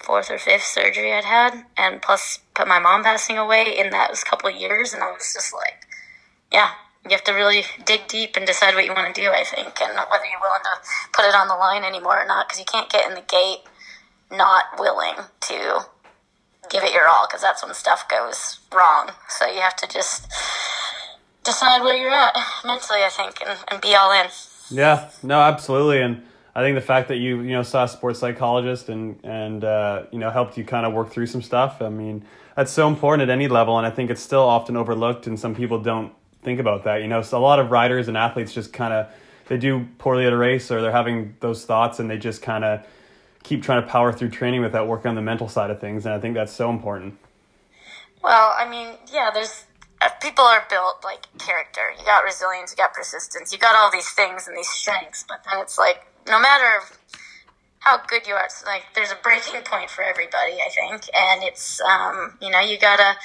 [0.00, 4.10] fourth or fifth surgery I'd had, and plus put my mom passing away in that
[4.10, 5.86] was a couple years, and I was just like,
[6.52, 6.70] yeah.
[7.04, 9.80] You have to really dig deep and decide what you want to do, I think,
[9.80, 10.76] and whether you're willing to
[11.14, 13.60] put it on the line anymore or not, because you can't get in the gate
[14.30, 15.14] not willing
[15.48, 15.86] to
[16.68, 19.12] give it your all, because that's when stuff goes wrong.
[19.28, 20.26] So you have to just
[21.48, 24.26] decide where you're at mentally, I think, and, and be all in.
[24.70, 26.22] Yeah, no, absolutely, and
[26.54, 30.04] I think the fact that you you know saw a sports psychologist and and uh,
[30.12, 31.80] you know helped you kind of work through some stuff.
[31.80, 35.26] I mean, that's so important at any level, and I think it's still often overlooked,
[35.26, 37.00] and some people don't think about that.
[37.00, 39.08] You know, so a lot of riders and athletes just kind of
[39.46, 42.64] they do poorly at a race, or they're having those thoughts, and they just kind
[42.64, 42.86] of
[43.42, 46.14] keep trying to power through training without working on the mental side of things, and
[46.14, 47.16] I think that's so important.
[48.22, 49.64] Well, I mean, yeah, there's
[50.20, 51.82] people are built like character.
[51.98, 55.44] You got resilience, you got persistence, you got all these things and these strengths, but
[55.44, 56.82] then it's like no matter
[57.80, 61.42] how good you are, it's like there's a breaking point for everybody, I think, and
[61.42, 63.16] it's um, you know, you gotta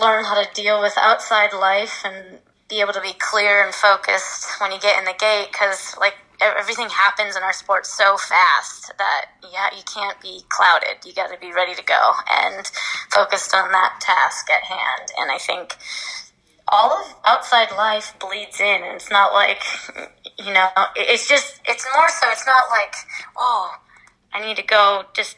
[0.00, 4.60] learn how to deal with outside life and be able to be clear and focused
[4.60, 8.92] when you get in the gate because like everything happens in our sport so fast
[8.98, 11.04] that yeah, you can't be clouded.
[11.04, 12.70] You got to be ready to go and
[13.10, 15.10] focused on that task at hand.
[15.18, 15.76] And I think
[16.68, 19.62] all of outside life bleeds in, and it's not like
[20.38, 22.28] you know, it's just it's more so.
[22.30, 22.94] It's not like
[23.36, 23.74] oh,
[24.32, 25.36] I need to go just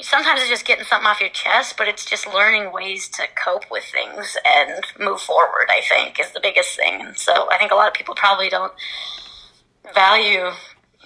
[0.00, 3.70] sometimes it's just getting something off your chest, but it's just learning ways to cope
[3.70, 7.00] with things and move forward, I think, is the biggest thing.
[7.00, 8.72] And so I think a lot of people probably don't
[9.94, 10.50] value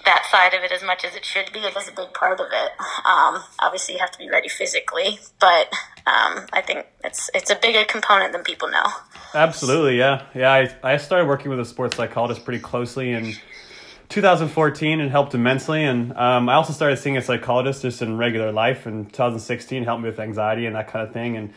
[0.05, 1.59] that side of it as much as it should be.
[1.59, 2.71] It is a big part of it.
[3.05, 5.67] Um, obviously, you have to be ready physically, but
[6.05, 8.85] um, I think it's it's a bigger component than people know.
[9.33, 10.51] Absolutely, yeah, yeah.
[10.51, 13.37] I I started working with a sports psychologist pretty closely and
[14.09, 15.83] 2014 and helped immensely.
[15.83, 20.03] And um, I also started seeing a psychologist just in regular life in 2016, helped
[20.03, 21.35] me with anxiety and that kind of thing.
[21.35, 21.53] And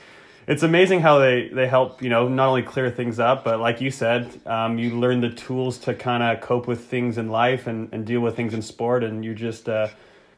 [0.50, 3.80] it's amazing how they, they help, you know, not only clear things up, but like
[3.80, 7.68] you said, um, you learn the tools to kind of cope with things in life
[7.68, 9.04] and, and deal with things in sport.
[9.04, 9.86] And you're just uh,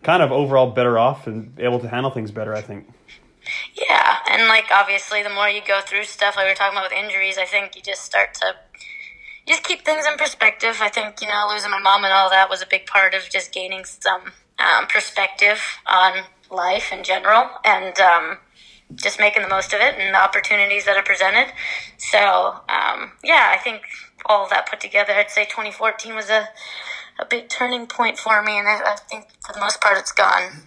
[0.02, 2.92] kind of overall better off and able to handle things better, I think.
[3.74, 4.18] Yeah.
[4.28, 6.98] And like, obviously, the more you go through stuff, like we were talking about with
[6.98, 8.54] injuries, I think you just start to
[9.48, 10.76] just keep things in perspective.
[10.80, 13.28] I think you know losing my mom and all that was a big part of
[13.28, 18.38] just gaining some um, perspective on life in general, and um,
[18.96, 21.52] just making the most of it and the opportunities that are presented.
[21.98, 22.18] So
[22.68, 23.82] um, yeah, I think
[24.26, 26.48] all that put together, I'd say 2014 was a
[27.20, 30.12] a big turning point for me, and I, I think for the most part, it's
[30.12, 30.62] gone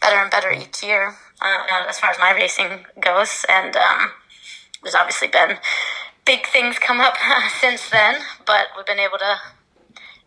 [0.00, 4.10] better and better each year uh, as far as my racing goes, and um,
[4.82, 5.58] there's obviously been
[6.24, 7.16] big things come up
[7.60, 9.36] since then, but we've been able to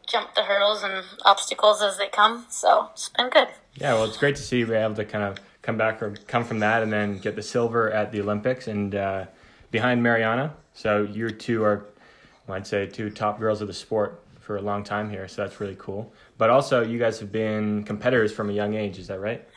[0.08, 2.46] jump the hurdles and obstacles as they come.
[2.50, 3.48] So it's been good.
[3.76, 5.38] Yeah, well, it's great to see you be able to kind of
[5.70, 8.96] come back or come from that and then get the silver at the Olympics and
[8.96, 9.26] uh,
[9.70, 10.56] behind Mariana.
[10.74, 11.86] So you two are,
[12.48, 15.28] I'd say, two top girls of the sport for a long time here.
[15.28, 16.12] So that's really cool.
[16.40, 18.98] But also, you guys have been competitors from a young age.
[18.98, 19.48] Is that right?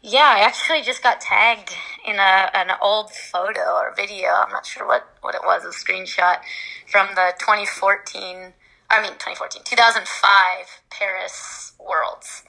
[0.00, 1.74] Yeah, I actually just got tagged
[2.06, 4.28] in a an old photo or video.
[4.28, 6.38] I'm not sure what, what it was, a screenshot
[6.86, 8.52] from the 2014,
[8.90, 12.44] I mean 2014, 2005 Paris Worlds.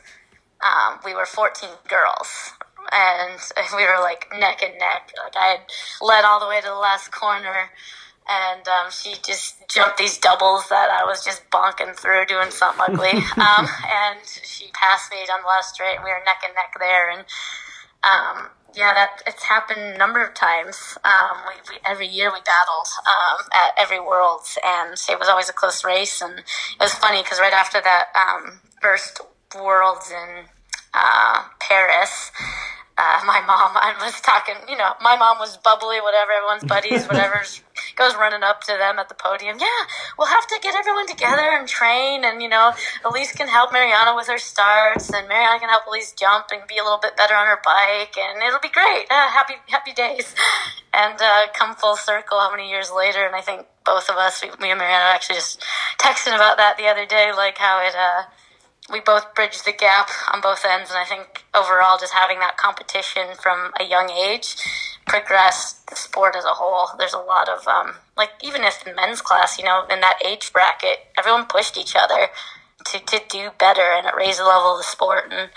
[0.61, 2.51] Um, we were 14 girls,
[2.91, 3.39] and
[3.75, 5.11] we were like neck and neck.
[5.23, 5.61] Like I had
[6.01, 7.69] led all the way to the last corner
[8.27, 12.81] and um, she just jumped these doubles that I was just bonking through doing something
[12.87, 13.09] ugly.
[13.37, 16.73] um, and she passed me on the last straight, and we were neck and neck
[16.79, 17.09] there.
[17.09, 17.25] And
[18.03, 20.97] um, yeah, that it's happened a number of times.
[21.05, 25.49] Um, we, we, every year we battled um, at every Worlds, and it was always
[25.49, 26.21] a close race.
[26.21, 29.21] And it was funny because right after that um, first
[29.55, 30.45] Worlds in
[30.95, 32.31] uh, Paris
[32.97, 37.05] uh, my mom, I was talking, you know, my mom was bubbly, whatever, everyone's buddies,
[37.11, 37.43] whatever,
[37.97, 39.57] goes running up to them at the podium.
[39.59, 39.81] Yeah,
[40.17, 42.71] we'll have to get everyone together and train, and, you know,
[43.03, 46.77] Alise can help Mariana with her starts, and Mariana can help Alise jump and be
[46.77, 49.11] a little bit better on her bike, and it'll be great.
[49.11, 50.33] Uh, happy, happy days.
[50.97, 54.41] And uh, come full circle how many years later, and I think both of us,
[54.61, 55.61] me and Mariana, actually just
[55.99, 58.31] texting about that the other day, like how it, uh,
[58.91, 62.57] we both bridged the gap on both ends, and I think overall, just having that
[62.57, 64.55] competition from a young age
[65.07, 66.89] progressed the sport as a whole.
[66.97, 70.19] There's a lot of um, like even if in men's class, you know, in that
[70.25, 72.27] age bracket, everyone pushed each other
[72.85, 75.25] to, to do better and it raised the level of the sport.
[75.31, 75.49] And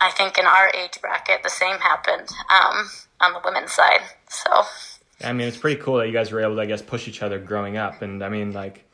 [0.00, 2.88] I think in our age bracket, the same happened um,
[3.20, 4.00] on the women's side.
[4.28, 4.50] So.
[5.24, 7.22] I mean, it's pretty cool that you guys were able to, I guess, push each
[7.22, 8.02] other growing up.
[8.02, 8.84] And I mean, like,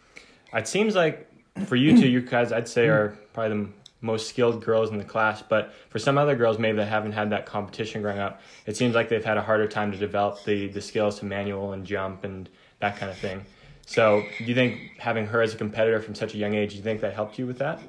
[0.55, 1.29] it seems like
[1.67, 3.69] for you two, you guys, I'd say, are probably the
[4.03, 5.43] most skilled girls in the class.
[5.43, 8.95] But for some other girls, maybe that haven't had that competition growing up, it seems
[8.95, 12.25] like they've had a harder time to develop the, the skills to manual and jump
[12.25, 12.49] and
[12.81, 13.45] that kind of thing.
[13.87, 16.77] So, do you think having her as a competitor from such a young age, do
[16.77, 17.81] you think that helped you with that?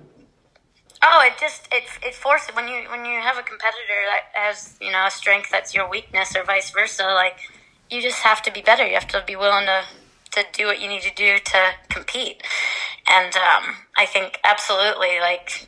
[1.06, 4.78] Oh, it just it's it forces when you when you have a competitor that has
[4.82, 7.04] you know a strength that's your weakness or vice versa.
[7.04, 7.40] Like
[7.92, 8.88] you just have to be better.
[8.88, 9.84] You have to be willing to
[10.32, 12.42] to do what you need to do to compete.
[13.08, 15.68] And um, I think absolutely like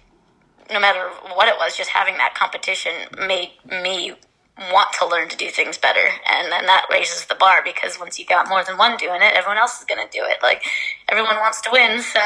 [0.72, 2.92] no matter what it was, just having that competition
[3.28, 4.14] made me
[4.58, 6.08] want to learn to do things better.
[6.26, 9.34] And then that raises the bar because once you got more than one doing it,
[9.34, 10.38] everyone else is going to do it.
[10.42, 10.64] Like
[11.10, 12.02] everyone wants to win.
[12.02, 12.20] So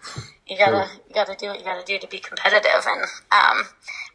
[0.46, 2.84] you gotta, you gotta do what you gotta do to be competitive.
[2.86, 3.66] And, um,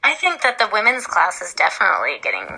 [0.03, 2.57] I think that the women's class is definitely getting,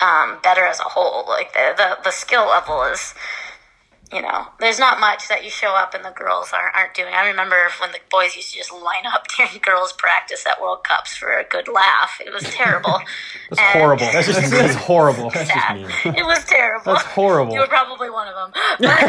[0.00, 1.26] um, better as a whole.
[1.26, 3.14] Like the, the, the skill level is,
[4.12, 7.12] you know, there's not much that you show up and the girls aren't, aren't doing.
[7.14, 10.84] I remember when the boys used to just line up during girls' practice at World
[10.84, 12.20] Cups for a good laugh.
[12.24, 13.00] It was terrible.
[13.50, 14.06] That's and horrible.
[14.12, 15.30] That's just that's horrible.
[15.30, 16.14] That's just mean.
[16.16, 16.92] It was terrible.
[16.92, 17.54] That's horrible.
[17.54, 18.52] You were probably one of them.
[18.80, 19.02] but,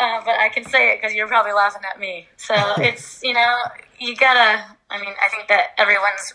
[0.00, 2.26] uh, but I can say it because you're probably laughing at me.
[2.36, 3.56] So it's you know
[3.98, 4.64] you gotta.
[4.92, 6.34] I mean, I think that everyone's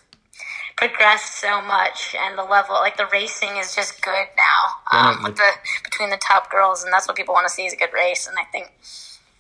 [0.76, 4.56] progressed so much, and the level, like the racing, is just good now
[4.92, 5.52] um, the
[5.84, 8.28] between the top girls, and that's what people want to see is a good race.
[8.28, 8.72] And I think,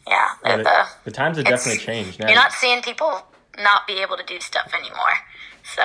[0.07, 2.27] yeah, the, the, the times have definitely changed now.
[2.27, 3.21] you're not seeing people
[3.57, 5.15] not be able to do stuff anymore.
[5.63, 5.83] So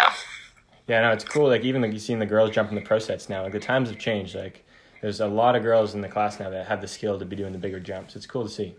[0.88, 1.48] Yeah, no, it's cool.
[1.48, 3.42] Like even like you seen the girls jump in the pro sets now.
[3.42, 4.34] Like the times have changed.
[4.34, 4.64] Like
[5.02, 7.36] there's a lot of girls in the class now that have the skill to be
[7.36, 8.16] doing the bigger jumps.
[8.16, 8.74] It's cool to see.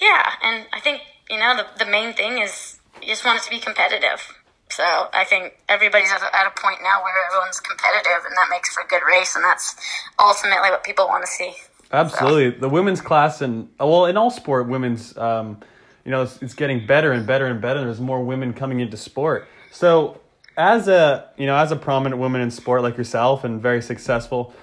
[0.00, 3.44] Yeah, and I think you know the the main thing is you just want it
[3.44, 4.38] to be competitive.
[4.76, 8.82] So I think everybody's at a, point now where everyone's competitive, and that makes for
[8.82, 9.76] a good race, and that's
[10.18, 11.54] ultimately what people want to see.
[11.92, 15.58] Absolutely, the women's class and well, in all sport, women's, um,
[16.06, 17.84] you know, it's, it's getting better and better and better.
[17.84, 19.46] There's more women coming into sport.
[19.72, 20.20] So,
[20.56, 24.54] as a you know, as a prominent woman in sport like yourself and very successful,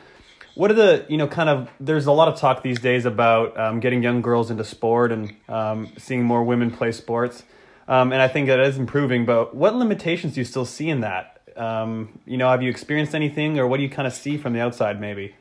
[0.55, 1.69] what are the you know kind of?
[1.79, 5.35] There's a lot of talk these days about um, getting young girls into sport and
[5.47, 7.43] um, seeing more women play sports,
[7.89, 9.25] um, and I think that is improving.
[9.25, 11.41] But what limitations do you still see in that?
[11.57, 14.53] Um, you know, have you experienced anything, or what do you kind of see from
[14.53, 15.35] the outside, maybe?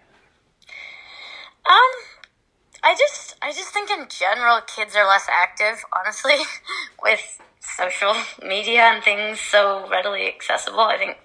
[1.67, 1.93] Um,
[2.83, 6.39] I just I just think in general kids are less active, honestly,
[7.03, 10.81] with social media and things so readily accessible.
[10.81, 11.19] I think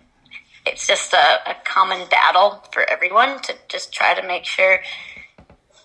[0.65, 4.79] it's just a, a common battle for everyone to just try to make sure,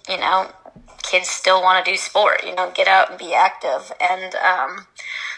[0.09, 0.51] you know,
[1.09, 3.93] kids still want to do sport, you know, get out and be active.
[4.01, 4.87] And um,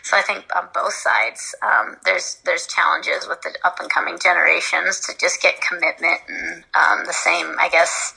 [0.02, 4.18] so I think on both sides, um, there's there's challenges with the up and coming
[4.18, 8.14] generations to just get commitment and um, the same, I guess,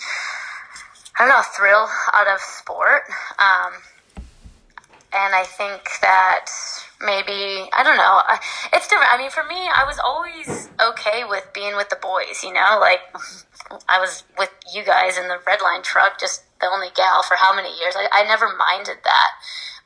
[1.17, 3.03] I don't know, thrill out of sport.
[3.37, 3.73] Um,
[5.15, 6.47] and I think that
[6.99, 8.21] maybe I don't know.
[8.73, 9.13] It's different.
[9.13, 12.43] I mean, for me, I was always okay with being with the boys.
[12.43, 12.99] You know, like
[13.89, 17.53] I was with you guys in the Redline truck, just the only gal for how
[17.53, 17.95] many years.
[17.97, 19.29] I, I never minded that,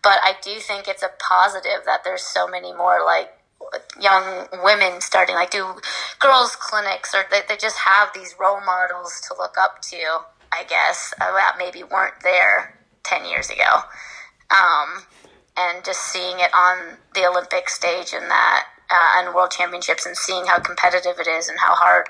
[0.04, 3.34] but I do think it's a positive that there's so many more like
[4.00, 5.66] young women starting like do
[6.20, 9.98] girls clinics or they, they just have these role models to look up to
[10.54, 13.82] i guess uh, that maybe weren't there 10 years ago
[14.52, 15.04] um,
[15.58, 20.16] and just seeing it on the olympic stage and that uh, and world championships and
[20.16, 22.06] seeing how competitive it is and how hard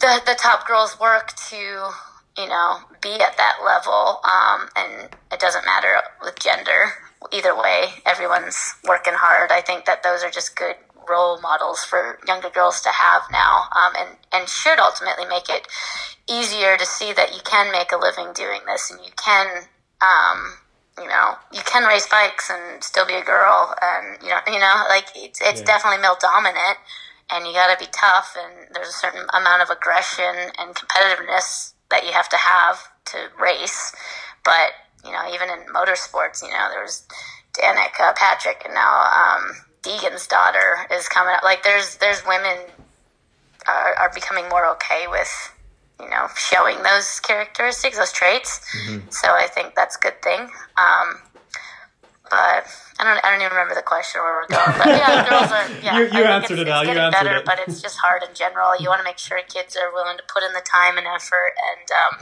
[0.00, 1.90] the, the top girls work to
[2.36, 6.92] you know be at that level um, and it doesn't matter with gender
[7.32, 10.76] either way everyone's working hard i think that those are just good
[11.08, 15.66] role models for younger girls to have now um, and, and should ultimately make it
[16.28, 19.68] easier to see that you can make a living doing this and you can
[20.02, 20.58] um,
[20.98, 24.58] you know you can race bikes and still be a girl and you know you
[24.58, 25.66] know like it's, it's Yeah.
[25.66, 26.78] definitely male dominant
[27.30, 31.72] and you got to be tough and there's a certain amount of aggression and competitiveness
[31.90, 33.94] that you have to have to race.
[34.44, 34.72] But
[35.04, 37.06] you know even in motorsports you know there's
[37.56, 41.42] danica patrick and now um, deegan's daughter is coming up.
[41.42, 42.56] Like there's there's women
[43.68, 45.52] are, are becoming more okay with
[46.00, 48.60] you know showing those characteristics those traits.
[49.10, 50.40] So i think that's a good thing.
[50.76, 51.20] Um,
[52.30, 52.66] but
[52.98, 54.78] I don't, I don't even remember the question where we're going.
[54.78, 55.66] But yeah, girls are.
[55.82, 56.68] Yeah, You- you answered it's, it.
[56.68, 57.44] It's You getting answered better, it.
[57.44, 58.76] but it's just hard in general.
[58.78, 61.52] You want to make sure kids are willing to put in the time and effort,
[61.56, 62.12] and um,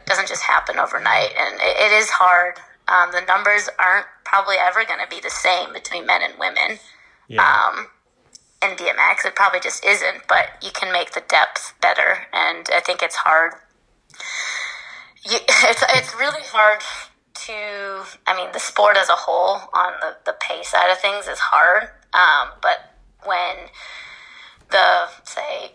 [0.00, 1.30] it doesn't just happen overnight.
[1.38, 2.58] And it, it is hard.
[2.88, 6.78] Um, the numbers aren't probably ever going to be the same between men and women
[7.28, 7.42] Yeah.
[7.44, 7.88] um,
[8.62, 9.26] in BMX.
[9.26, 13.16] It probably just isn't, but you can make the depth better, and I think it's
[13.16, 13.52] hard.
[15.24, 16.80] You, it's it's really hard
[17.46, 18.18] to.
[18.26, 21.38] I mean, the sport as a whole on the the pay side of things is
[21.38, 23.68] hard, um, but when
[24.70, 25.72] the say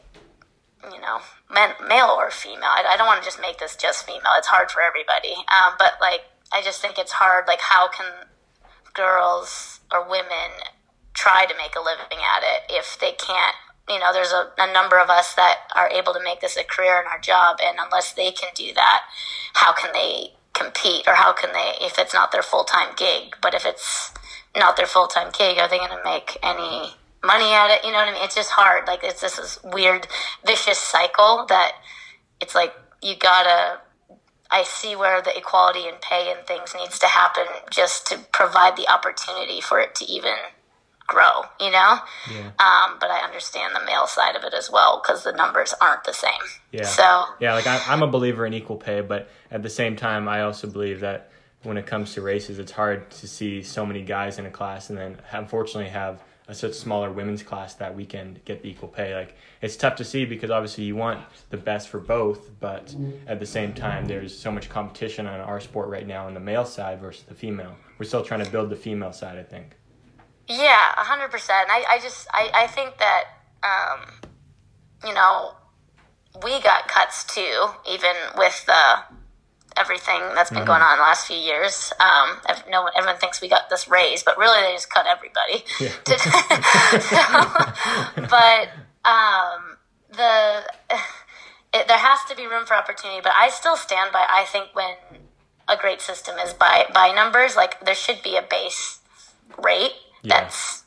[0.92, 1.20] you know,
[1.52, 2.68] men, male or female.
[2.68, 4.36] I, I don't want to just make this just female.
[4.38, 5.36] It's hard for everybody.
[5.48, 7.46] Um, but like, I just think it's hard.
[7.48, 8.28] Like, how can
[8.94, 10.52] girls or women
[11.14, 13.56] try to make a living at it if they can't?
[13.88, 16.64] You know, there's a, a number of us that are able to make this a
[16.64, 19.02] career in our job, and unless they can do that,
[19.54, 23.36] how can they compete or how can they if it's not their full time gig?
[23.42, 24.14] But if it's
[24.56, 26.94] not their full time gig, are they going to make any
[27.24, 27.86] money at it?
[27.86, 28.24] You know what I mean?
[28.24, 28.88] It's just hard.
[28.88, 30.08] Like it's this weird,
[30.46, 31.74] vicious cycle that
[32.42, 33.80] it's like you gotta.
[34.52, 38.76] I see where the equality in pay and things needs to happen just to provide
[38.76, 40.36] the opportunity for it to even
[41.08, 41.44] grow.
[41.60, 42.00] You know.
[42.32, 42.52] Yeah.
[42.60, 46.04] Um, but I understand the male side of it as well because the numbers aren't
[46.04, 46.32] the same.
[46.72, 46.86] Yeah.
[46.86, 50.28] So Yeah, like I, I'm a believer in equal pay, but at the same time,
[50.28, 51.32] I also believe that
[51.64, 54.90] when it comes to races, it's hard to see so many guys in a class
[54.90, 58.90] and then unfortunately have a a such smaller women's class that weekend get the equal
[58.90, 59.16] pay.
[59.16, 62.96] Like it's tough to see because obviously you want the best for both, but
[63.28, 66.40] at the same time there's so much competition on our sport right now on the
[66.40, 67.76] male side versus the female.
[67.98, 69.76] We're still trying to build the female side, I think.
[70.48, 71.70] Yeah, a hundred percent.
[71.70, 73.24] I, I just I, I think that
[73.64, 74.00] um,
[75.06, 75.54] you know,
[76.44, 79.04] we got cuts too, even with the
[79.76, 81.92] everything that's been going on the last few years.
[82.00, 82.38] Um,
[82.70, 85.66] no one, everyone thinks we got this raise, but really they just cut everybody.
[85.80, 85.90] Yeah.
[88.16, 88.70] so, but
[89.10, 89.78] um,
[90.12, 90.64] the
[91.74, 93.22] it, there has to be room for opportunity.
[93.22, 94.26] But I still stand by.
[94.30, 94.96] I think when
[95.68, 99.00] a great system is by by numbers, like there should be a base
[99.64, 99.94] rate
[100.24, 100.42] Yeah.
[100.42, 100.84] that's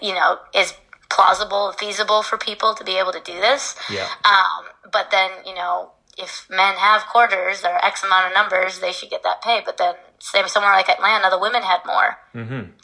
[0.00, 0.74] you know is
[1.10, 3.74] plausible, feasible for people to be able to do this.
[3.90, 4.06] Yeah.
[4.24, 8.92] Um, but then, you know, if men have quarters or X amount of numbers, they
[8.92, 9.62] should get that pay.
[9.64, 12.18] But then, say somewhere like Atlanta, the women had more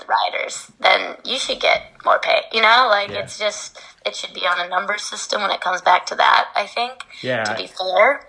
[0.09, 2.43] riders, then you should get more pay.
[2.53, 3.21] You know, like Yeah.
[3.21, 6.49] it's just, it should be on a number system when it comes back to that,
[6.57, 7.45] I think, Yeah.
[7.45, 8.29] to be fair.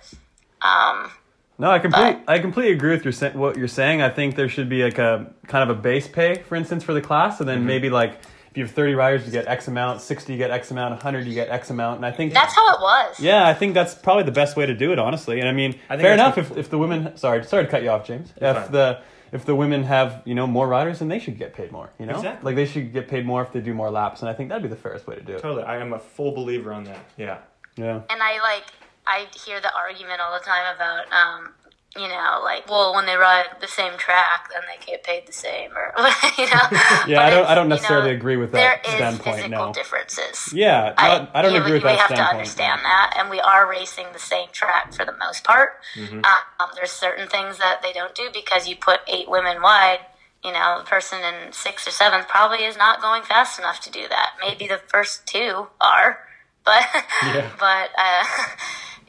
[0.62, 1.12] Um,
[1.58, 4.02] No, I completely, I completely agree with your what you're saying.
[4.02, 6.94] I think there should be like a kind of a base pay, for instance, for
[6.94, 7.68] the class, and then Mm-hmm.
[7.68, 8.20] maybe like
[8.52, 11.26] if you have 30 riders, you get X amount, 60 you get X amount, 100
[11.28, 13.20] you get X amount, and I think that's how it was.
[13.20, 15.40] yeah, I think that's probably the best way to do it, honestly.
[15.40, 17.16] And I mean, I fair enough if, if the women.
[17.18, 18.34] Sorry, sorry to cut you off, James.
[18.38, 18.72] if fine.
[18.72, 19.02] the
[19.32, 21.90] if the women have you know more riders, then they should get paid more.
[22.00, 22.46] You know, Exactly.
[22.46, 24.64] like they should get paid more if they do more laps, and I think that'd
[24.64, 25.42] be the fairest way to do it.
[25.42, 25.64] Totally.
[25.64, 27.00] I am a full believer on that.
[27.18, 27.38] Yeah.
[27.78, 28.02] Yeah.
[28.10, 28.64] and I like
[29.08, 31.54] I hear the argument all the time about um
[31.98, 35.32] you know like well when they ride the same track then they get paid the
[35.32, 35.94] same or
[36.38, 36.62] you know
[37.08, 39.68] Yeah, I don't- I don't you know, necessarily agree with that there is standpoint, physical
[39.68, 39.74] no.
[39.74, 42.28] differences Yeah, not, I, don't you- agree with that have standpoint.
[42.30, 45.80] to understand that, and we are racing the same track for the most part.
[45.96, 46.20] Mm-hmm.
[46.20, 50.00] Um, there's certain things that they don't do because you put eight women wide.
[50.44, 53.90] You know, the person in sixth or seventh probably is not going fast enough to
[53.92, 54.34] do that.
[54.42, 56.20] Maybe the first two are,
[56.66, 56.84] but
[57.24, 57.50] Yeah.
[57.60, 58.24] but uh,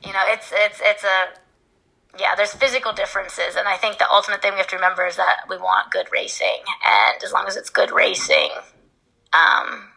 [0.06, 2.34] you know, it's it's it's a yeah.
[2.36, 5.46] There's physical differences, and I think the ultimate thing we have to remember is that
[5.48, 8.50] we want good racing, and as long as it's good racing,
[9.32, 9.88] um,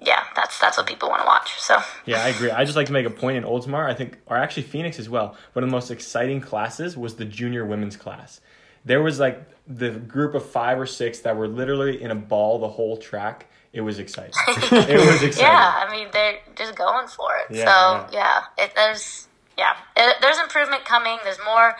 [0.00, 1.58] yeah, that's that's what people want to watch.
[1.60, 2.50] So Yeah, I agree.
[2.50, 5.08] I just like to make a point in Oldsmar, I think, or actually Phoenix as
[5.08, 5.36] well.
[5.54, 8.40] One of the most exciting classes was the junior women's class.
[8.84, 12.58] There was like the group of five or six that were literally in a ball
[12.58, 13.46] the whole track.
[13.72, 14.32] It was exciting.
[14.48, 15.38] it was exciting.
[15.40, 17.56] yeah, I mean they're just going for it.
[17.56, 19.25] Yeah, so yeah, It, there's
[19.56, 21.18] yeah, it, there's improvement coming.
[21.24, 21.76] There's more.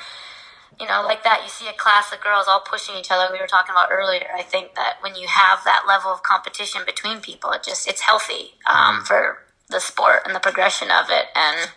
[0.79, 3.33] You know, like that, you see a class of girls all pushing each other.
[3.33, 4.27] We were talking about earlier.
[4.37, 8.03] I think that when you have that level of competition between people, it just it's
[8.03, 9.39] healthy um, for
[9.70, 11.27] the sport and the progression of it.
[11.35, 11.70] And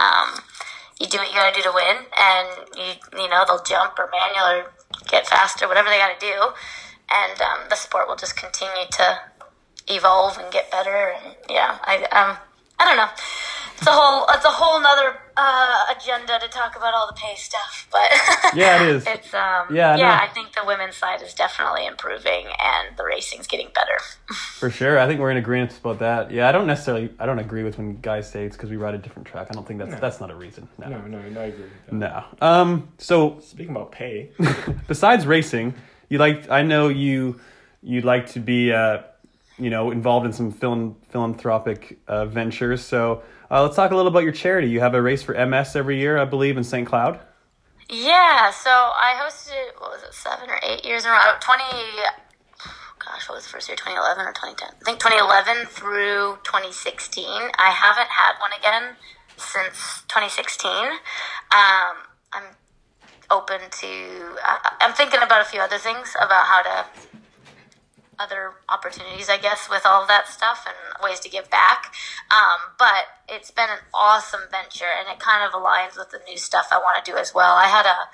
[0.00, 0.40] um,
[0.98, 3.98] you do what you got to do to win, and you you know they'll jump
[3.98, 4.72] or manual or
[5.08, 6.52] get faster, whatever they got to do,
[7.12, 9.18] and um, the sport will just continue to
[9.88, 11.12] evolve and get better.
[11.12, 12.36] And yeah, I um
[12.78, 13.08] I don't know.
[13.76, 17.34] It's a whole it's a whole nother uh, agenda to talk about all the pay
[17.36, 19.06] stuff, but Yeah, it is.
[19.06, 20.16] It's um Yeah, yeah.
[20.16, 20.22] know.
[20.24, 23.98] I think the women's side is definitely improving, and the racing's getting better.
[24.58, 26.30] For sure, I think we're in agreement about that.
[26.30, 28.94] Yeah, I don't necessarily, I don't agree with when guys say it's because we ride
[28.94, 29.48] a different track.
[29.50, 30.68] I don't think that's that's not a reason.
[30.78, 31.92] No, No, no, no, I agree with that.
[31.92, 32.24] no.
[32.40, 34.30] Um, so Speaking about pay,
[34.88, 35.74] besides racing,
[36.08, 37.40] you like, I know you,
[37.82, 39.02] you'd like to be, uh,
[39.58, 42.82] you know, involved in some philan- philanthropic uh, ventures.
[42.84, 44.68] So uh, let's talk a little about your charity.
[44.68, 46.86] You have a race for MS every year, I believe, in St.
[46.86, 47.20] Cloud.
[47.88, 51.34] Yeah, so I hosted what was it, seven or eight years in a row?
[51.40, 51.64] Twenty.
[52.98, 53.76] Gosh, what was the first year?
[53.76, 54.68] 2011 or 2010?
[54.68, 57.22] I think 2011 through 2016.
[57.54, 58.96] I haven't had one again
[59.36, 60.66] since 2016.
[61.54, 62.02] Um,
[62.34, 62.50] I'm
[63.30, 63.92] open to.
[64.42, 66.84] Uh, I'm thinking about a few other things about how to
[68.18, 71.92] other opportunities, I guess, with all that stuff and ways to give back.
[72.30, 76.36] Um, but it's been an awesome venture, and it kind of aligns with the new
[76.36, 77.54] stuff I want to do as well.
[77.54, 78.08] I had a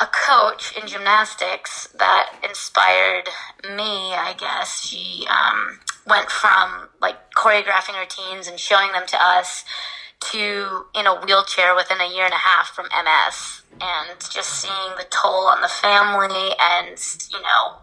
[0.00, 3.28] a coach in gymnastics that inspired
[3.76, 4.86] me, I guess.
[4.86, 9.64] She um, went from like choreographing routines and showing them to us
[10.20, 14.96] to in a wheelchair within a year and a half from MS and just seeing
[14.96, 16.96] the toll on the family and,
[17.32, 17.78] you know,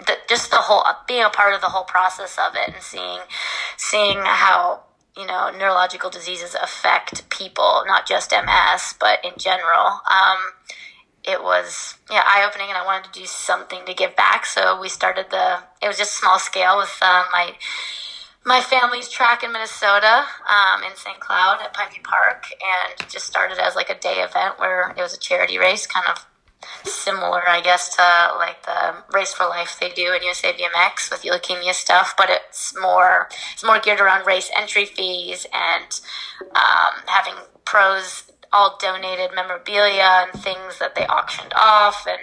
[0.00, 3.20] the, just the whole being a part of the whole process of it and seeing
[3.76, 4.82] seeing how
[5.16, 10.38] you know neurological diseases affect people not just ms but in general um,
[11.24, 14.80] it was yeah eye opening and i wanted to do something to give back so
[14.80, 17.54] we started the it was just small scale with uh, my
[18.44, 21.20] my family's track in Minnesota, um, in St.
[21.20, 25.14] Cloud at Pineview Park, and just started as like a day event where it was
[25.14, 26.26] a charity race, kind of
[26.84, 31.22] similar, I guess, to like the Race for Life they do in USA BMX with
[31.22, 36.00] leukemia stuff, but it's more it's more geared around race entry fees and
[36.54, 37.34] um, having
[37.64, 42.06] pros all donated memorabilia and things that they auctioned off.
[42.06, 42.20] And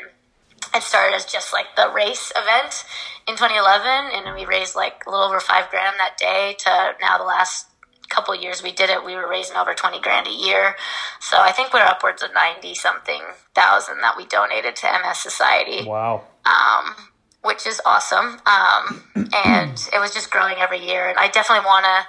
[0.75, 2.85] it started as just like the race event
[3.27, 7.17] in 2011 and we raised like a little over five grand that day to now
[7.17, 7.67] the last
[8.09, 10.75] couple years we did it we were raising over 20 grand a year
[11.19, 13.21] so i think we're upwards of 90 something
[13.55, 16.23] thousand that we donated to ms society Wow.
[16.45, 16.95] um,
[17.41, 18.41] which is awesome.
[18.45, 21.07] Um, and it was just growing every year.
[21.07, 22.05] And I definitely want to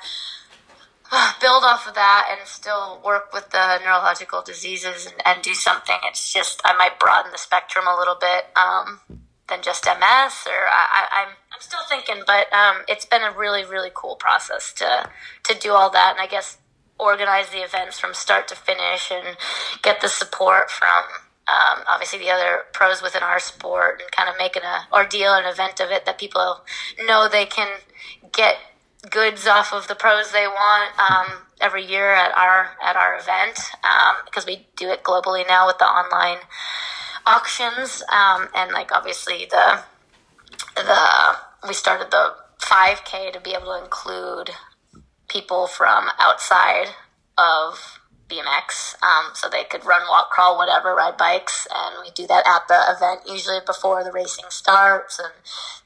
[1.41, 5.97] build off of that and still work with the neurological diseases and, and do something.
[6.05, 9.01] It's just I might broaden the spectrum a little bit um,
[9.49, 11.29] than just MS, or I, I, I'm
[11.61, 12.23] I'm still thinking.
[12.27, 15.11] But um, it's been a really really cool process to
[15.45, 16.57] to do all that, and I guess
[16.99, 19.37] organize the events from start to finish and
[19.83, 21.05] get the support from
[21.49, 25.45] um, obviously the other pros within our sport and kind of making a ordeal an
[25.47, 26.61] event of it that people
[27.07, 27.79] know they can
[28.33, 28.57] get
[29.11, 33.59] goods off of the pros they want um, every year at our at our event
[33.83, 36.39] um, because we do it globally now with the online
[37.27, 39.81] auctions um, and like obviously the
[40.77, 41.37] the
[41.67, 44.51] we started the 5k to be able to include
[45.29, 46.89] people from outside
[47.39, 47.99] of
[48.29, 52.47] BMX, um, so they could run, walk, crawl, whatever, ride bikes, and we do that
[52.47, 55.33] at the event usually before the racing starts, and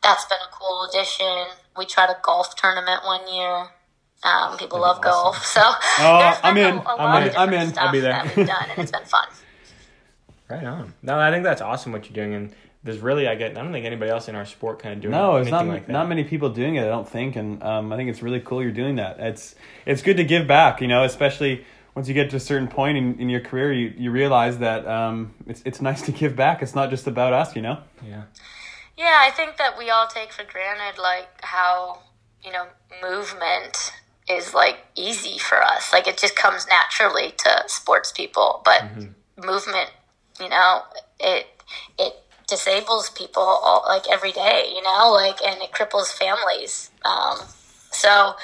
[0.02, 1.46] that's been a cool addition.
[1.76, 3.68] We tried a golf tournament one year.
[4.24, 5.60] Um, people love golf, so
[5.98, 6.76] there's I'm in.
[6.76, 7.36] A, a I'm lot in.
[7.36, 7.78] I'm in.
[7.78, 8.12] I'll be there.
[8.12, 9.26] That we've done, and it's been fun.
[10.46, 10.92] Right on.
[11.02, 12.54] No, I think that's awesome what you're doing, and
[12.84, 15.12] there's really I get I don't think anybody else in our sport kind of doing
[15.12, 15.92] No, it's not like that.
[15.92, 16.82] not many people doing it.
[16.82, 19.18] I don't think, and um, I think it's really cool you're doing that.
[19.18, 19.54] It's
[19.86, 21.64] it's good to give back, you know, especially
[21.94, 24.86] once you get to a certain point in, in your career, you, you realize that
[24.86, 26.62] um, it's it's nice to give back.
[26.62, 27.78] It's not just about us, you know.
[28.06, 28.24] Yeah.
[28.96, 32.00] Yeah, I think that we all take for granted like how,
[32.44, 32.66] you know,
[33.02, 33.92] movement
[34.30, 35.92] is like easy for us.
[35.92, 38.84] Like it just comes naturally to sports people, but
[39.36, 39.90] movement,
[40.40, 40.82] you know,
[41.18, 41.46] it
[41.98, 42.14] it
[42.46, 46.90] disables people all, like every day, you know, like and it cripples families.
[47.04, 47.38] Um,
[47.90, 48.34] so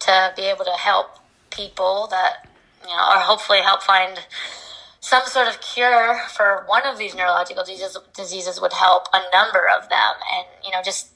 [0.00, 1.18] to be able to help
[1.50, 2.46] people that
[2.82, 4.20] you know, or hopefully help find
[5.00, 9.68] some sort of cure for one of these neurological diseases, diseases would help a number
[9.68, 10.14] of them.
[10.34, 11.10] And, you know, just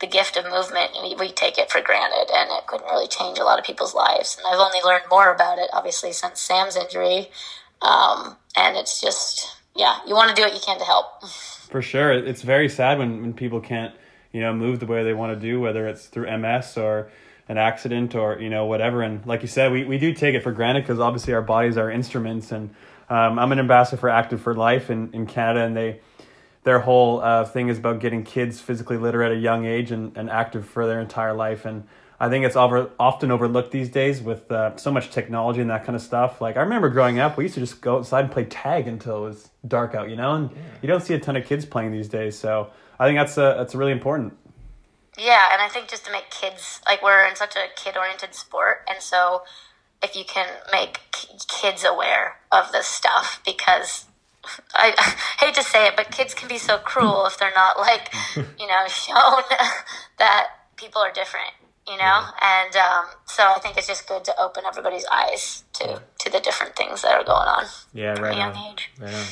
[0.00, 3.38] the gift of movement, we, we take it for granted and it couldn't really change
[3.38, 4.36] a lot of people's lives.
[4.36, 7.28] And I've only learned more about it, obviously, since Sam's injury.
[7.82, 11.06] Um, and it's just, yeah, you want to do what you can to help.
[11.66, 13.94] For sure, it's very sad when, when people can't,
[14.32, 17.10] you know, move the way they want to do, whether it's through MS or
[17.48, 19.02] an accident or you know whatever.
[19.02, 21.76] And like you said, we, we do take it for granted because obviously our bodies
[21.76, 22.52] are instruments.
[22.52, 22.70] And
[23.08, 26.00] um, I'm an ambassador for Active for Life in, in Canada, and they
[26.64, 30.16] their whole uh, thing is about getting kids physically literate at a young age and,
[30.16, 31.64] and active for their entire life.
[31.64, 31.86] And
[32.18, 35.84] I think it's over, often overlooked these days with uh, so much technology and that
[35.84, 36.40] kind of stuff.
[36.40, 39.18] Like I remember growing up, we used to just go outside and play tag until
[39.18, 40.34] it was dark out, you know.
[40.34, 40.50] And
[40.80, 43.54] you don't see a ton of kids playing these days, so I think that's uh,
[43.54, 44.36] that's really important.
[45.18, 48.86] Yeah, and I think just to make kids like we're in such a kid-oriented sport,
[48.88, 49.42] and so
[50.02, 54.06] if you can make k- kids aware of this stuff, because
[54.74, 57.78] I, I hate to say it, but kids can be so cruel if they're not
[57.78, 59.42] like you know shown
[60.18, 61.52] that people are different,
[61.88, 66.02] you know, and um, so I think it's just good to open everybody's eyes to
[66.18, 68.72] to the different things that are going on Yeah, right a young on.
[68.72, 68.90] age.
[69.00, 69.24] Right on.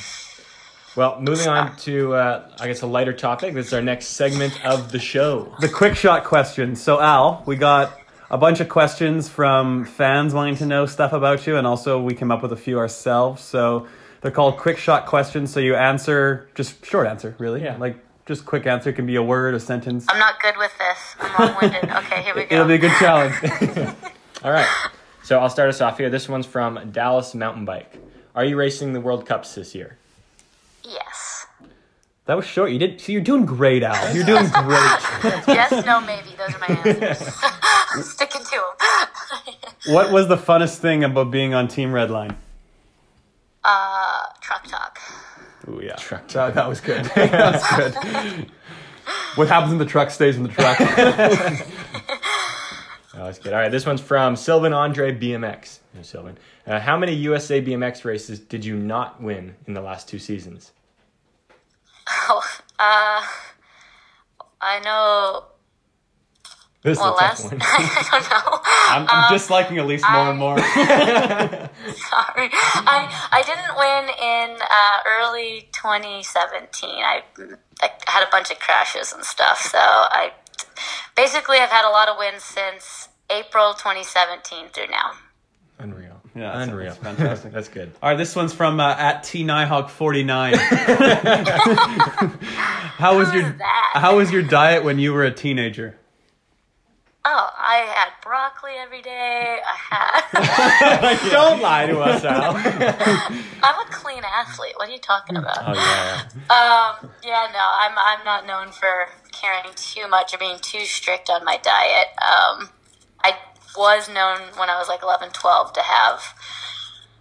[0.96, 3.55] Well, moving on to uh, I guess a lighter topic.
[3.55, 5.52] This is our next segment of the show.
[5.61, 6.80] The quick shot questions.
[6.80, 7.98] So Al, we got
[8.30, 12.14] a bunch of questions from fans wanting to know stuff about you, and also we
[12.14, 13.42] came up with a few ourselves.
[13.42, 13.88] So
[14.20, 15.52] they're called quick shot questions.
[15.52, 17.64] So you answer just short answer, really.
[17.64, 17.76] Yeah.
[17.76, 17.96] Like
[18.27, 20.07] just quick answer it can be a word, a sentence.
[20.09, 21.14] I'm not good with this.
[21.20, 21.85] I'm long-winded.
[21.91, 22.55] Okay, here we go.
[22.57, 23.35] It'll be a good challenge.
[24.43, 24.68] All right.
[25.22, 26.11] So I'll start us off here.
[26.11, 27.99] This one's from Dallas Mountain Bike.
[28.35, 29.99] Are you racing the World Cups this year?
[30.85, 31.47] yes.
[32.27, 32.70] that was short.
[32.72, 33.01] You did.
[33.01, 34.14] So you're doing great, Al.
[34.14, 35.01] You're doing great.
[35.49, 36.31] Yes, no, maybe.
[36.37, 37.35] Those are my answers.
[38.11, 39.95] Sticking to them.
[39.95, 42.35] what was the funnest thing about being on Team Redline?
[43.64, 44.99] uh, truck talk.
[45.68, 45.96] Ooh, yeah.
[45.96, 47.04] Truck That, that was good.
[47.14, 48.50] that was good.
[49.36, 50.78] What happens in the truck stays in the truck.
[53.16, 53.52] Oh, that's good.
[53.52, 53.70] All right.
[53.70, 55.78] This one's from Sylvan Andre BMX.
[55.94, 56.36] No, Sylvan.
[56.66, 60.72] Uh, how many USA BMX races did you not win in the last two seasons?
[62.28, 62.42] Oh,
[62.80, 63.24] uh,
[64.60, 65.44] I know
[66.85, 67.59] This is well, a tough last one.
[67.62, 68.61] I don't know.
[68.91, 70.59] I'm, I'm disliking Alise more and more.
[71.97, 76.91] Sorry, I I didn't win in uh, early 2017.
[76.91, 77.22] I,
[77.80, 80.32] I had a bunch of crashes and stuff, so I
[81.16, 85.12] basically I've had a lot of wins since April 2017 through now.
[85.78, 86.20] Unreal.
[86.35, 86.89] Yeah, that's- Unreal.
[86.89, 87.53] that's fantastic.
[87.53, 87.93] that's good.
[88.03, 90.53] All right, this one's from uh, at T Nighthawk 49.
[92.99, 93.57] how was your?
[93.95, 95.97] How was your diet when you were a teenager?
[97.27, 99.59] Oh, I had broccoli every day.
[99.66, 99.77] I
[100.31, 101.31] had.
[101.31, 102.55] Don't lie to us, Al.
[103.62, 104.75] I'm a clean athlete.
[104.77, 105.57] What are you talking about?
[105.59, 106.20] oh yeah.
[106.53, 111.31] Um, yeah, no, I'm I'm not known for caring too much or being too strict
[111.31, 112.09] on my diet.
[112.20, 112.68] Um,
[113.22, 113.37] I
[113.75, 116.20] was known when I was like 11, 12 to have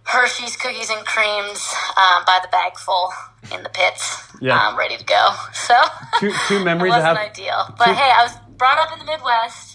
[0.04, 3.08] Hershey's cookies and creams um, by the bagful
[3.54, 4.68] in the pits, Yeah.
[4.68, 5.30] um, ready to go.
[5.54, 5.80] So
[6.20, 7.30] Two two memories I wasn't have.
[7.30, 7.74] ideal.
[7.78, 9.73] But hey, I was brought up in the Midwest.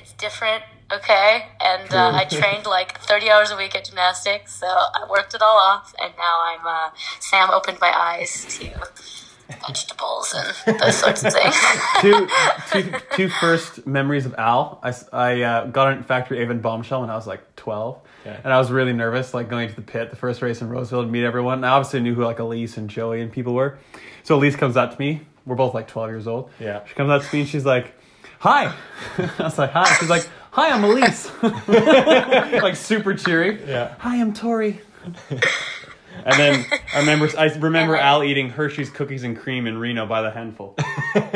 [0.00, 1.48] It's different, okay?
[1.60, 5.42] And uh, I trained like 30 hours a week at gymnastics, so I worked it
[5.42, 6.90] all off, and now I'm, uh,
[7.20, 8.70] Sam opened my eyes to
[9.66, 10.34] vegetables
[10.66, 11.54] and those sorts of things.
[12.00, 12.28] two,
[12.72, 14.80] two, two first memories of Al.
[15.12, 18.00] I, uh, got in Factory Avon Bombshell when I was like 12.
[18.22, 18.40] Okay.
[18.44, 21.02] And I was really nervous, like going to the pit, the first race in Roseville
[21.02, 21.58] to meet everyone.
[21.58, 23.78] And I obviously knew who like Alise and Joey and people were.
[24.22, 25.22] So Alise comes up to me.
[25.46, 26.50] We're both like 12 years old.
[26.60, 26.84] Yeah.
[26.86, 27.94] She comes up to me and she's like,
[28.40, 28.74] Hi.
[29.18, 29.84] I was like, Hi.
[29.98, 31.30] She's like, Hi, I'm Alise.
[32.62, 33.62] like super cheery.
[33.66, 33.94] Yeah.
[33.98, 34.80] Hi, I'm Tori.
[36.22, 40.20] And then I remember I remember Al eating Hershey's cookies and cream in Reno by
[40.20, 40.74] the handful.
[41.14, 41.32] and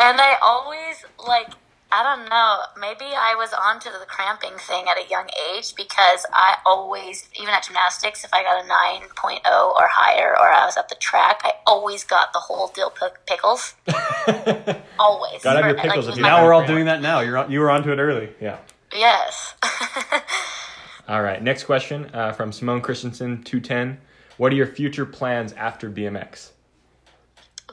[0.00, 1.48] I always, like,
[1.90, 6.26] I don't know, maybe I was onto the cramping thing at a young age because
[6.32, 10.76] I always, even at gymnastics, if I got a 9.0 or higher or I was
[10.76, 13.74] at the track, I always got the whole deal pic- pickles.
[14.98, 15.42] always.
[15.42, 17.20] Gotta have your pickles it if was you my- Now we're all doing that now.
[17.20, 18.30] You're on, you were onto it early.
[18.38, 18.58] Yeah.
[18.92, 19.54] Yes.
[21.08, 21.42] All right.
[21.42, 23.98] Next question uh, from Simone Christensen, two ten.
[24.36, 26.50] What are your future plans after BMX?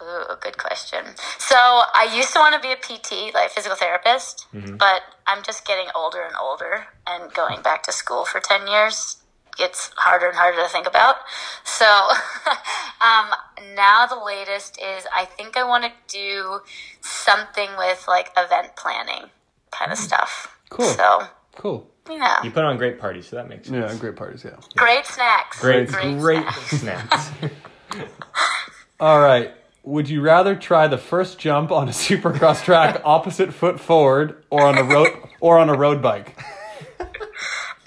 [0.02, 1.00] Ooh, good question.
[1.40, 5.66] So I used to want to be a PT, like physical therapist, but I'm just
[5.66, 9.18] getting older and older, and going back to school for ten years
[9.58, 11.16] gets harder and harder to think about.
[11.64, 11.86] So
[13.02, 13.30] um,
[13.74, 16.60] now the latest is I think I want to do
[17.02, 19.30] something with like event planning
[19.72, 20.58] kind of stuff.
[20.70, 20.88] Cool.
[20.88, 21.90] So Cool.
[22.10, 23.94] yeah, You put on great parties, so that makes sense.
[23.94, 24.44] Yeah, great parties.
[24.44, 24.58] Yeah.
[24.76, 25.62] great snacks.
[25.62, 26.80] Great, great, snacks.
[26.80, 27.32] snacks.
[29.00, 29.54] All right.
[29.86, 34.66] Would you rather try the first jump on a supercross track opposite foot forward, or
[34.66, 35.10] on a road,
[35.40, 36.36] or on a road bike?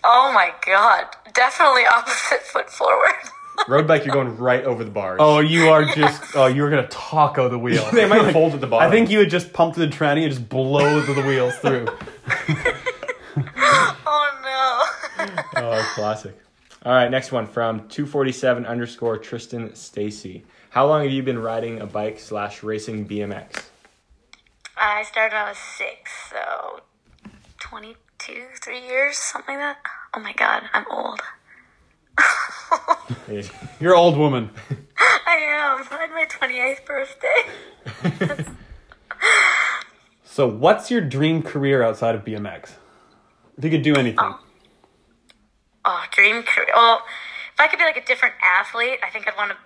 [0.04, 3.14] Oh my god, definitely opposite foot forward.
[3.68, 5.16] Road bike, you're going right over the bars.
[5.20, 6.22] Oh, you are just.
[6.36, 7.90] Oh, you were gonna taco the wheel.
[7.92, 8.86] they might fold at the bottom.
[8.86, 11.56] I think you would just pump to the tranny and just blow the, the wheels
[11.56, 11.88] through.
[14.06, 14.40] oh
[15.18, 15.26] no.
[15.56, 16.38] Oh, classic.
[16.84, 20.44] All right, next one from 247 underscore Tristan Stacy.
[20.70, 23.64] How long have you been riding a bike slash racing BMX?
[24.76, 26.80] I started when I was six, so
[27.58, 29.90] 22, three years, something like that.
[30.14, 31.20] Oh my god, I'm old.
[33.80, 34.50] You're an old woman.
[34.98, 35.86] I am.
[35.90, 38.44] I had my 28th birthday.
[40.38, 42.70] So, what's your dream career outside of BMX?
[43.56, 44.20] If you could do anything.
[44.20, 44.38] Oh,
[45.84, 46.68] oh, dream career.
[46.72, 47.02] Well,
[47.54, 49.56] if I could be like a different athlete, I think I'd want to,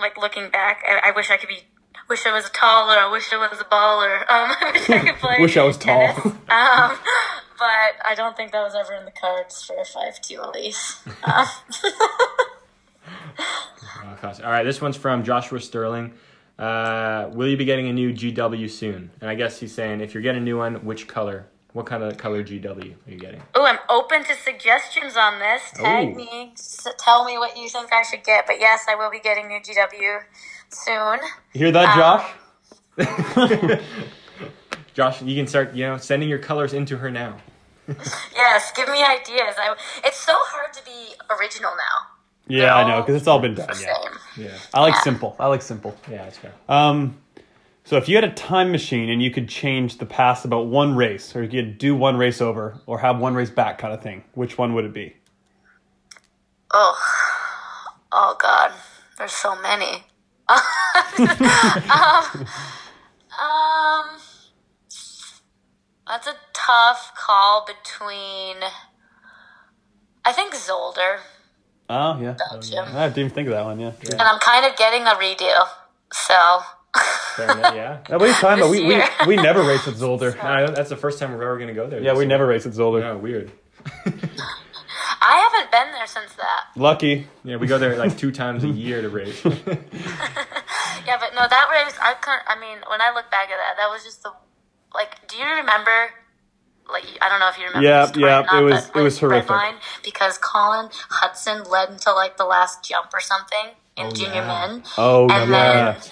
[0.00, 1.60] like looking back, I, I wish I could be,
[2.08, 4.20] wish I was taller, I wish I was a baller.
[4.30, 5.36] Um, I wish I could play.
[5.40, 6.08] Wish I was tall.
[6.50, 6.98] Um,
[7.58, 11.06] but I don't think that was ever in the cards for a 5'2 Alise.
[11.24, 11.46] Um,
[14.22, 14.32] Oh.
[14.44, 16.12] All right, this one's from Joshua Sterling.
[16.58, 19.10] Uh, will you be getting a new GW soon?
[19.20, 21.46] And I guess he's saying if you're getting a new one, which color?
[21.72, 23.42] What kind of color GW are you getting?
[23.54, 25.62] Oh, I'm open to suggestions on this.
[25.74, 26.14] Tag Ooh.
[26.16, 26.52] me.
[26.98, 28.46] Tell me what you think I should get.
[28.46, 30.20] But yes, I will be getting new GW
[30.70, 31.18] soon.
[31.52, 33.80] You hear that, Josh?
[34.94, 37.36] Josh, you can start, you know, sending your colors into her now.
[38.34, 39.54] Yes, give me ideas.
[39.58, 42.08] I, it's so hard to be original now.
[42.48, 43.68] Yeah, I know, because it's all been done.
[43.80, 43.94] Yeah.
[44.36, 45.36] Yeah, I like simple.
[45.38, 45.96] I like simple.
[46.10, 46.52] yeah, that's fair.
[46.68, 47.16] Um,
[47.84, 50.96] so if you had a time machine and you could change the past about one
[50.96, 54.02] race, or you could do one race over, or have one race back, kind of
[54.02, 55.16] thing, which one would it be?
[56.72, 56.98] Oh,
[58.12, 58.72] oh God,
[59.18, 60.04] there's so many.
[60.50, 62.46] um,
[63.40, 64.06] um,
[66.06, 68.56] that's a tough call between.
[70.24, 71.18] I think Zolder,
[71.88, 73.80] Oh yeah, Belgium, I didn't even think of that one.
[73.80, 75.66] Yeah, and I'm kind of getting a redo.
[76.12, 76.60] So
[77.36, 77.98] Fair enough, yeah.
[78.08, 78.70] What are you talking about?
[78.70, 80.34] We, we, we never race at Zolder.
[80.42, 82.00] No, that's the first time we're ever gonna go there.
[82.02, 82.28] Yeah, we year.
[82.28, 83.04] never race at Zolder.
[83.04, 83.50] Oh, weird.
[85.22, 86.64] I haven't been there since that.
[86.76, 87.26] Lucky.
[87.44, 89.42] Yeah, we go there like two times a year to race.
[91.06, 92.42] Yeah, but no, that race, I couldn't.
[92.46, 94.32] I mean, when I look back at that, that was just the
[94.94, 95.26] like.
[95.28, 96.10] Do you remember?
[96.92, 97.88] Like, I don't know if you remember.
[97.88, 99.48] Yeah, the yeah, not, it was- but it was with horrific.
[99.50, 99.74] Redline,
[100.04, 104.68] because Colin Hudson led until like the last jump or something in Oh, junior yeah.
[104.68, 104.82] men.
[104.98, 105.92] Oh, And yeah.
[105.92, 106.02] then-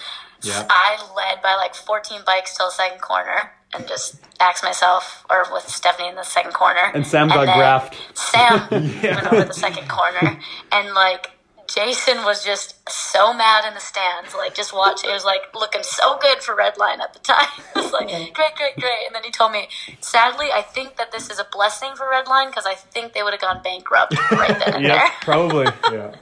[0.43, 0.66] yeah.
[0.68, 5.45] I led by like 14 bikes till the second corner and just axed myself, or
[5.53, 6.91] with Stephanie in the second corner.
[6.95, 7.95] And Sam got then graphed.
[8.14, 10.41] Sam went over the second corner,
[10.72, 11.32] and like
[11.68, 14.34] Jason was just so mad in the stands.
[14.34, 17.47] Like just watch, it was like looking so good for Redline at the time.
[17.76, 18.32] it was like mm-hmm.
[18.32, 19.07] great, great, great.
[19.07, 19.68] And then he told me,
[20.01, 23.34] sadly, I think that this is a blessing for Redline because I think they would
[23.34, 25.09] have gone bankrupt right then and Yep, there.
[25.20, 25.66] probably.
[25.93, 26.14] Yeah.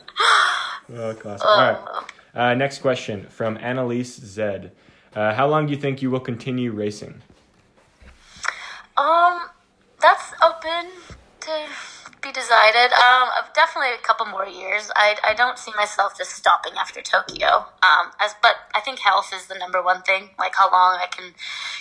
[0.94, 1.46] Oh, classic.
[1.46, 1.78] All right.
[1.86, 2.06] Oh.
[2.36, 4.72] Uh, next question from Annalise Zed.
[5.14, 7.22] Uh, how long do you think you will continue racing?
[8.98, 9.48] Um,
[10.00, 10.90] that's open
[11.40, 11.64] to
[12.20, 12.92] be decided.
[12.92, 14.90] Um, definitely a couple more years.
[14.94, 17.64] I, I don't see myself just stopping after Tokyo.
[17.82, 20.30] Um, as but I think health is the number one thing.
[20.38, 21.32] Like how long I can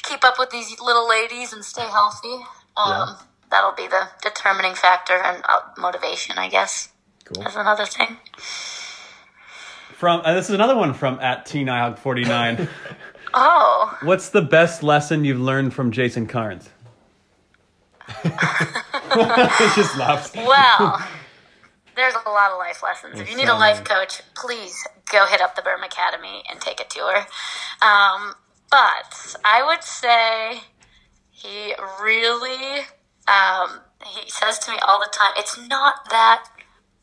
[0.04, 2.46] keep up with these little ladies and stay healthy.
[2.78, 3.16] Um, Yeah.
[3.52, 6.90] that'll be the determining factor and uh, motivation, I guess.
[7.26, 7.44] Cool.
[7.44, 8.18] That's another thing.
[9.98, 12.68] From uh, this is another one from at T Nihog forty nine.
[13.38, 16.70] Oh, What's the best lesson you've learned from Jason Carnes?
[18.24, 20.34] just laughs.
[20.36, 21.06] well.
[21.98, 23.20] There's a lot of life lessons.
[23.20, 26.80] If you need a life coach, please go hit up the Burm Academy and take
[26.80, 27.18] a tour.
[27.82, 28.36] Um,
[28.72, 30.62] but I would say
[31.30, 32.86] he really,
[33.28, 36.46] um, he says to me all the time, it's not that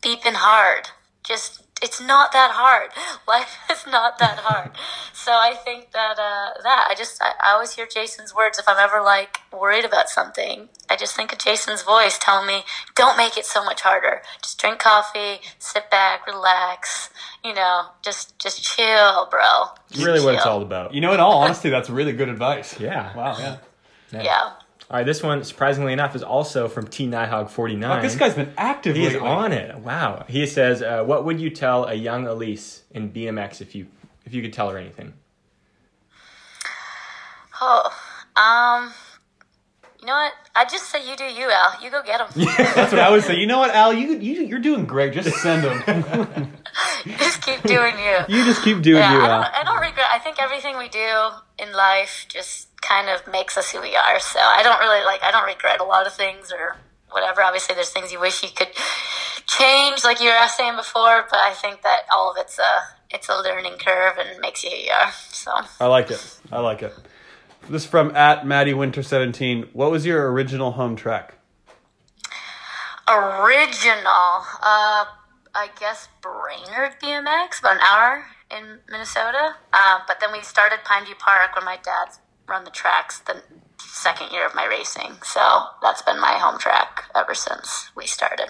[0.02, 0.88] beeping hard.
[1.24, 2.90] Just, it's not that hard.
[3.28, 4.70] Life is not that hard.
[5.12, 8.68] so I think that, uh, that, I just, I, I always hear Jason's words if
[8.68, 10.68] I'm ever like worried about something.
[10.88, 12.64] I just think of Jason's voice telling me,
[12.94, 14.22] don't make it so much harder.
[14.42, 17.10] Just drink coffee, sit back, relax,
[17.44, 19.64] you know, just, just chill, bro.
[19.90, 20.94] It's really what it's all about.
[20.94, 22.78] You know, in all honesty, that's really good advice.
[22.78, 23.16] Yeah.
[23.16, 23.36] Wow.
[23.38, 23.56] Yeah.
[24.12, 24.52] Yeah.
[24.92, 27.98] All right, this one, surprisingly enough, is also from T Nihog 49.
[27.98, 28.94] Oh, this guy's been active.
[28.94, 29.26] He is lately.
[29.28, 29.78] on it.
[29.78, 30.26] Wow.
[30.28, 33.86] He says, uh, "What would you tell a young Alise in BMX if you
[34.26, 35.14] if you could tell her anything?"
[37.60, 37.88] Oh,
[38.36, 38.92] um,
[40.00, 40.32] you know what?
[40.54, 41.82] I just say you do you, Al.
[41.82, 42.26] You go get him.
[42.74, 43.36] That's what I would say.
[43.36, 43.92] You know what, Al?
[43.94, 45.12] You, you you're doing great.
[45.14, 45.82] Just send them.
[47.06, 48.18] just keep doing you.
[48.28, 49.42] you just keep doing Yeah, you, I Al.
[49.42, 50.06] don't, I don't regret.
[50.12, 51.28] I think everything we do
[51.58, 54.20] in life just kind of makes us who we are.
[54.20, 55.22] So I don't really like.
[55.22, 56.76] I don't regret a lot of things or
[57.10, 57.42] whatever.
[57.42, 58.70] Obviously, there's things you wish you could
[59.46, 61.26] change, like you were saying before.
[61.30, 62.80] But I think that all of it's a
[63.10, 65.12] it's a learning curve and makes you who you are.
[65.30, 66.38] So I like it.
[66.50, 66.94] I like it.
[67.70, 69.68] This is from at Maddie Winter seventeen.
[69.72, 71.38] What was your original home track?
[73.08, 74.46] original.
[74.62, 75.04] Uh,
[75.54, 79.56] I guess Brainerd BMX, about an hour in Minnesota.
[79.72, 82.08] Um, but then we started Pineview Park when my dad
[82.48, 83.42] run the tracks the
[83.78, 85.12] second year of my racing.
[85.24, 85.40] So
[85.82, 88.48] that's been my home track ever since we started.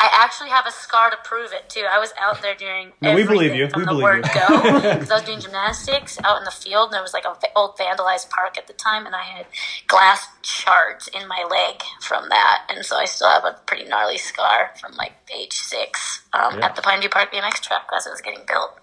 [0.00, 1.84] I actually have a scar to prove it too.
[1.90, 2.92] I was out there during.
[3.00, 3.68] No, we believe you.
[3.68, 4.40] From We the believe word you.
[4.48, 4.62] go
[4.98, 7.46] because I was doing gymnastics out in the field, and there was like a v-
[7.56, 9.46] old vandalized park at the time, and I had
[9.86, 14.18] glass shards in my leg from that, and so I still have a pretty gnarly
[14.18, 16.66] scar from like age six um, Yeah.
[16.66, 18.78] at the Pineview Park BMX track as it was getting built.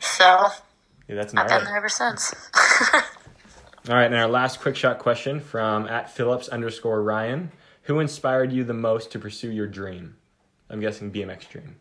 [0.00, 0.48] So
[1.06, 2.34] Yeah, that's I've been there ever since.
[3.88, 7.50] All right, and our last quick shot question from at Phillips underscore Ryan:
[7.82, 10.16] Who inspired you the most to pursue your dream?
[10.70, 11.76] I'm guessing BMX dream.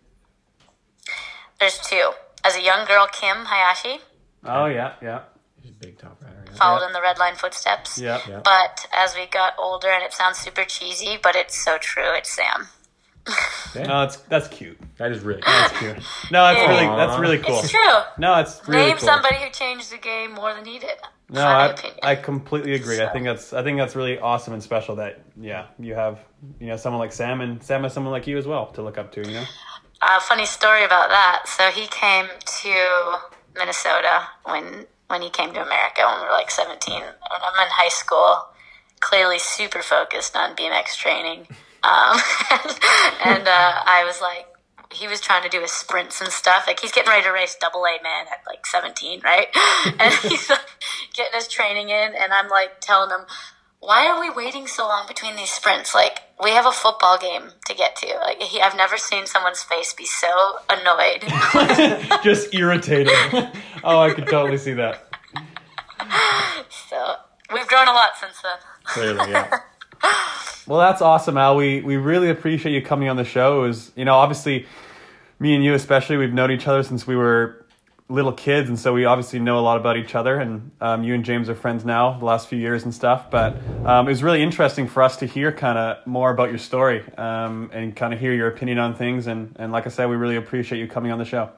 [1.60, 2.12] There's two.
[2.44, 4.02] As a young girl, Kim Hayashi
[4.44, 5.22] Oh yeah, yeah,
[5.62, 6.44] She's a big top rider.
[6.48, 6.58] Yeah.
[6.58, 8.00] followed in the Redline footsteps.
[8.00, 8.20] yeah.
[8.28, 8.42] Yeah.
[8.44, 12.14] But as we got older, and it sounds super cheesy, but it's so true.
[12.16, 12.68] It's Sam.
[13.76, 14.80] Yeah, No, it's that's cute.
[14.98, 15.98] that is really That's cute.
[16.32, 17.60] No, that's really that's really cool.
[17.60, 18.00] It's true.
[18.18, 19.08] No, it's really Name cool.
[19.08, 20.98] somebody who changed the game more than he did.
[21.32, 21.76] No, I.
[22.04, 23.02] I completely agree.
[23.02, 26.20] I think that's I think that's really awesome and special that yeah you have
[26.60, 28.98] you know someone like Sam and Sam has someone like you as well to look
[28.98, 29.22] up to.
[29.22, 29.46] You know.
[30.02, 31.44] uh, funny story about that.
[31.48, 32.28] So he came
[32.64, 33.20] to
[33.56, 36.96] Minnesota when when he came to America when we were like 17.
[36.96, 38.48] And I'm in high school,
[39.00, 41.48] clearly super focused on BMX training.
[41.84, 42.16] Um,
[43.26, 44.48] and uh, I was like,
[44.94, 46.66] he was trying to do his sprints and stuff.
[46.68, 49.48] Like he's getting ready to race double A man at like 17, right?
[50.00, 50.60] And he's like,
[51.14, 53.26] getting his training in, and I'm like telling him,
[53.80, 55.94] why are we waiting so long between these sprints?
[55.96, 58.08] Like we have a football game to get to.
[58.22, 60.30] Like he, I've never seen someone's face be so
[60.70, 61.24] annoyed.
[62.24, 63.14] Just irritated.
[63.84, 65.08] oh, I could totally see that.
[66.90, 67.16] So
[67.54, 68.58] we've grown a lot since then.
[68.84, 69.60] Clearly, yeah.
[70.68, 71.56] Well, that's awesome, Al.
[71.56, 73.64] We we really appreciate you coming on the show.
[73.64, 74.68] It was you know obviously
[75.42, 77.66] me and you especially we've known each other since we were
[78.10, 80.36] little kids, and so we obviously know a lot about each other.
[80.40, 83.32] And um, you and James are friends now the last few years and stuff.
[83.32, 86.60] But um, it was really interesting for us to hear kind of more about your
[86.60, 89.26] story um, and kind of hear your opinion on things.
[89.28, 91.50] And and like I said, we really appreciate you coming on the show.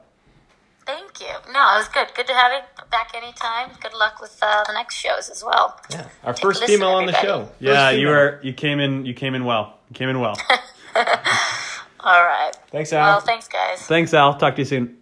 [0.86, 1.52] Thank you.
[1.52, 2.06] No, it was good.
[2.14, 2.60] Good to have you
[2.90, 3.70] back anytime.
[3.82, 5.78] Good luck with uh, the next shows as well.
[5.90, 6.08] Yeah.
[6.22, 7.46] Our Take first female on the everybody.
[7.48, 7.52] show.
[7.60, 9.78] Yeah, First you were you came in you came in well.
[9.90, 10.36] You came in well.
[12.04, 12.52] All right.
[12.70, 13.20] Thanks, Well, Al.
[13.20, 13.80] thanks, guys.
[13.86, 14.34] Thanks, Al.
[14.36, 14.98] Talk to you soon.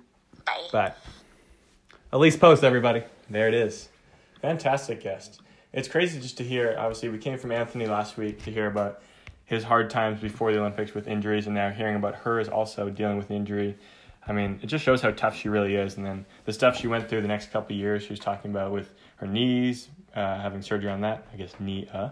[0.46, 0.68] Bye.
[0.72, 0.92] Bye.
[2.12, 3.03] Alise Post, everybody.
[3.28, 3.88] There it is.
[4.40, 5.40] Fantastic guest.
[5.72, 6.76] It's crazy just to hear.
[6.78, 9.03] Obviously, we came from Anthony last week to hear about
[9.46, 13.16] his hard times before the Olympics with injuries, and now hearing about hers also dealing
[13.16, 13.76] with injury.
[14.26, 15.96] I mean, it just shows how tough she really is.
[15.96, 18.53] And then the stuff she went through the next couple of years, she was talking
[18.53, 22.11] about with her knees, uh, having surgery on that, I guess knee, uh,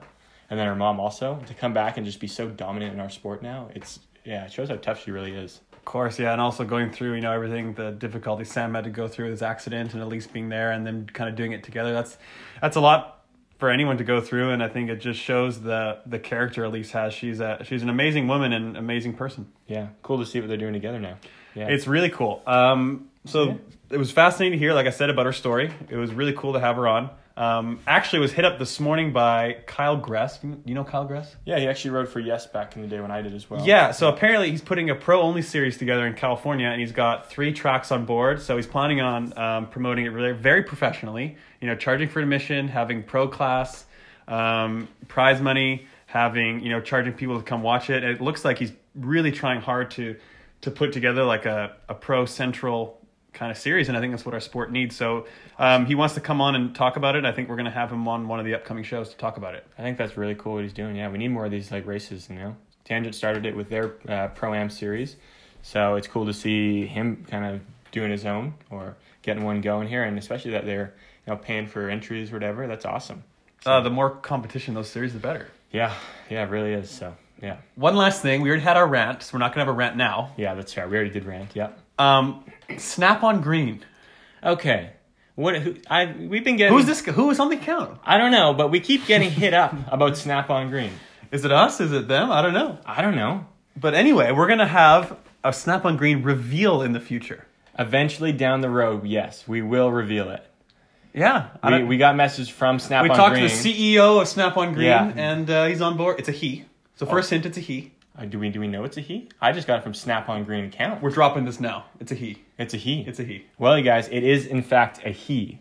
[0.48, 3.10] and then her mom also to come back and just be so dominant in our
[3.10, 3.68] sport now.
[3.74, 5.60] It's yeah, it shows how tough she really is.
[5.72, 8.90] Of course, yeah, and also going through, you know, everything, the difficulty Sam had to
[8.90, 11.62] go through with his accident and Alise being there and then kind of doing it
[11.64, 11.92] together.
[11.92, 12.18] That's
[12.60, 13.24] that's a lot
[13.58, 16.90] for anyone to go through and I think it just shows the the character Alise
[16.92, 17.14] has.
[17.14, 19.50] She's a she's an amazing woman and amazing person.
[19.66, 21.16] Yeah, cool to see what they're doing together now.
[21.54, 22.42] Yeah, It's really cool.
[22.46, 23.54] Um, so Yeah.
[23.90, 25.72] it was fascinating to hear, like I said, about her story.
[25.88, 27.10] It was really cool to have her on.
[27.40, 30.40] Um, actually, was hit up this morning by Kyle Gress.
[30.42, 31.36] You know Kyle Gress?
[31.46, 31.58] yeah.
[31.58, 33.66] He actually rode for Yess back in the day when I did as well.
[33.66, 37.30] Yeah, so apparently he's putting a pro only series together in California, and he's got
[37.30, 38.42] three tracks on board.
[38.42, 41.38] So he's planning on um, promoting it really very professionally.
[41.62, 43.86] You know, charging for admission, having pro class,
[44.28, 48.04] um, prize money, having you know charging people to come watch it.
[48.04, 50.16] And it looks like he's really trying hard to
[50.60, 52.99] to put together like a, a pro central
[53.32, 54.96] kind of series, and I think that's what our sport needs.
[54.96, 55.26] So
[55.58, 57.24] um, he wants to come on and talk about it.
[57.24, 59.36] I think we're going to have him on one of the upcoming shows to talk
[59.36, 59.66] about it.
[59.78, 60.96] I think that's really cool what he's doing.
[60.96, 62.28] Yeah, we need more of these like races.
[62.28, 65.16] You know, Tangent started it with their uh, pro am series,
[65.62, 67.60] so it's cool to see him kind of
[67.92, 70.94] doing his own or getting one going here, and especially that they're
[71.26, 72.66] you know paying for entries or whatever.
[72.66, 73.22] That's awesome.
[73.66, 75.48] Uh, the more competition those series, the better.
[75.70, 75.94] Yeah,
[76.30, 76.90] yeah, it really is.
[76.90, 79.74] So yeah, One last thing, we already had our rant, so we're not gonna have
[79.74, 80.32] a rant now.
[80.36, 80.88] yeah, that's fair.
[80.88, 81.50] We already did rant.
[81.54, 81.70] Yeah.
[82.00, 82.44] Um,
[82.78, 83.84] Snap on Green.
[84.42, 84.90] Okay.
[85.34, 85.56] What?
[85.60, 86.76] Who, I we've been getting.
[86.76, 87.00] Who's this?
[87.04, 87.98] Who is on the count?
[88.04, 90.92] I don't know, but we keep getting hit up about Snap on Green.
[91.30, 91.80] Is it us?
[91.80, 92.30] Is it them?
[92.30, 92.78] I don't know.
[92.84, 93.46] I don't know.
[93.76, 97.46] But anyway, we're gonna have a Snap on Green reveal in the future.
[97.78, 100.44] Eventually down the road, yes, we will reveal it.
[101.14, 103.48] Yeah, I We, don't- we got message from Snap we on talked Green.
[103.48, 105.12] to the CEO of Snap on Green, Yeah.
[105.16, 106.18] and uh, he's on board.
[106.18, 106.64] It's a he.
[106.96, 107.92] So first hint, it's a he.
[108.20, 109.28] Uh, do we do we know it's a he?
[109.40, 111.02] I just got it from Snap on Green account.
[111.02, 111.86] We're dropping this now.
[112.00, 112.42] It's a he.
[112.58, 113.00] It's a he.
[113.02, 113.46] It's a he.
[113.58, 115.60] well, you guys, it is in fact a he.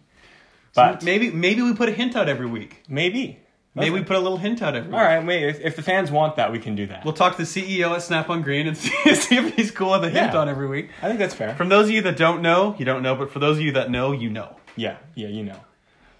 [0.75, 2.83] But maybe maybe we put a hint out every week.
[2.89, 3.39] maybe.
[3.75, 4.97] Maybe we put a little hint out every week.
[4.97, 5.43] All right, wait.
[5.43, 7.05] If, if the fans want that, we can do that.
[7.05, 9.91] We'll talk to the CEO at Snap on Green and see, see if he's cool
[9.91, 10.39] with a hint Yeah.
[10.39, 10.89] on every week.
[11.01, 11.55] I think that's fair.
[11.55, 13.71] From those of you that don't know, you don't know, but for those of you
[13.73, 14.57] that know, you know.
[14.75, 15.59] yeah, yeah, you know.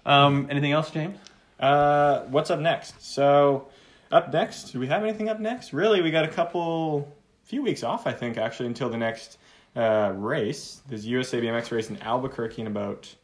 [0.06, 1.18] Um, anything else, James?
[1.58, 3.02] Uh, what's up next?
[3.04, 3.68] So,
[4.10, 5.72] up next, do we have anything up next?
[5.72, 7.08] Really, we got a couple,
[7.44, 9.38] few weeks off, I think, actually, until the next
[9.76, 10.82] uh, race.
[10.88, 13.14] There's USA BMX race in Albuquerque in about,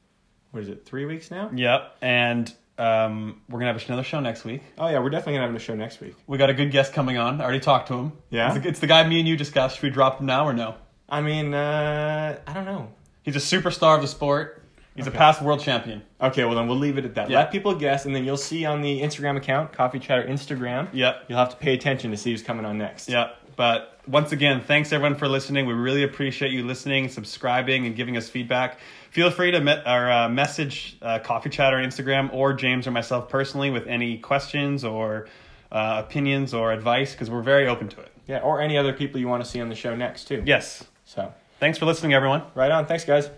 [0.51, 1.51] what is it, three weeks now?
[1.53, 1.97] Yep.
[2.03, 4.63] And um, we're gonna have another show next week.
[4.79, 6.15] Oh yeah, we're definitely gonna have a show next week.
[6.27, 7.41] We got a good guest coming on.
[7.41, 8.13] I already talked to him.
[8.31, 8.55] Yeah?
[8.55, 9.77] It's the, it's the guy me and you discussed.
[9.77, 10.75] Should we drop him now or no?
[11.09, 12.89] I mean, uh, I don't know.
[13.23, 14.63] He's a superstar of the sport.
[14.97, 15.15] He's Okay.
[15.15, 16.03] a past world champion.
[16.21, 17.29] Okay, well then we'll leave it at that.
[17.31, 17.39] Yeah.
[17.39, 20.89] Let people guess, and then you'll see on the Instagram account, Coffee Chatter Instagram.
[20.93, 21.25] Yep.
[21.29, 23.09] You'll have to pay attention to see who's coming on next.
[23.09, 23.37] Yep.
[23.57, 25.67] But once again, thanks everyone for listening.
[25.67, 28.79] We really appreciate you listening, subscribing, and giving us feedback.
[29.11, 33.29] Feel free to met, or, uh, message uh, Coffee Chatter Instagram or James or myself
[33.29, 35.27] personally with any questions or
[35.73, 38.13] uh, opinions or advice because we're very open to it.
[38.27, 40.43] Yeah, or any other people you want to see on the show next too.
[40.47, 40.85] Yes.
[41.05, 42.43] So, Thanks for listening, everyone.
[42.55, 42.85] right on.
[42.87, 43.31] Thanks, guys.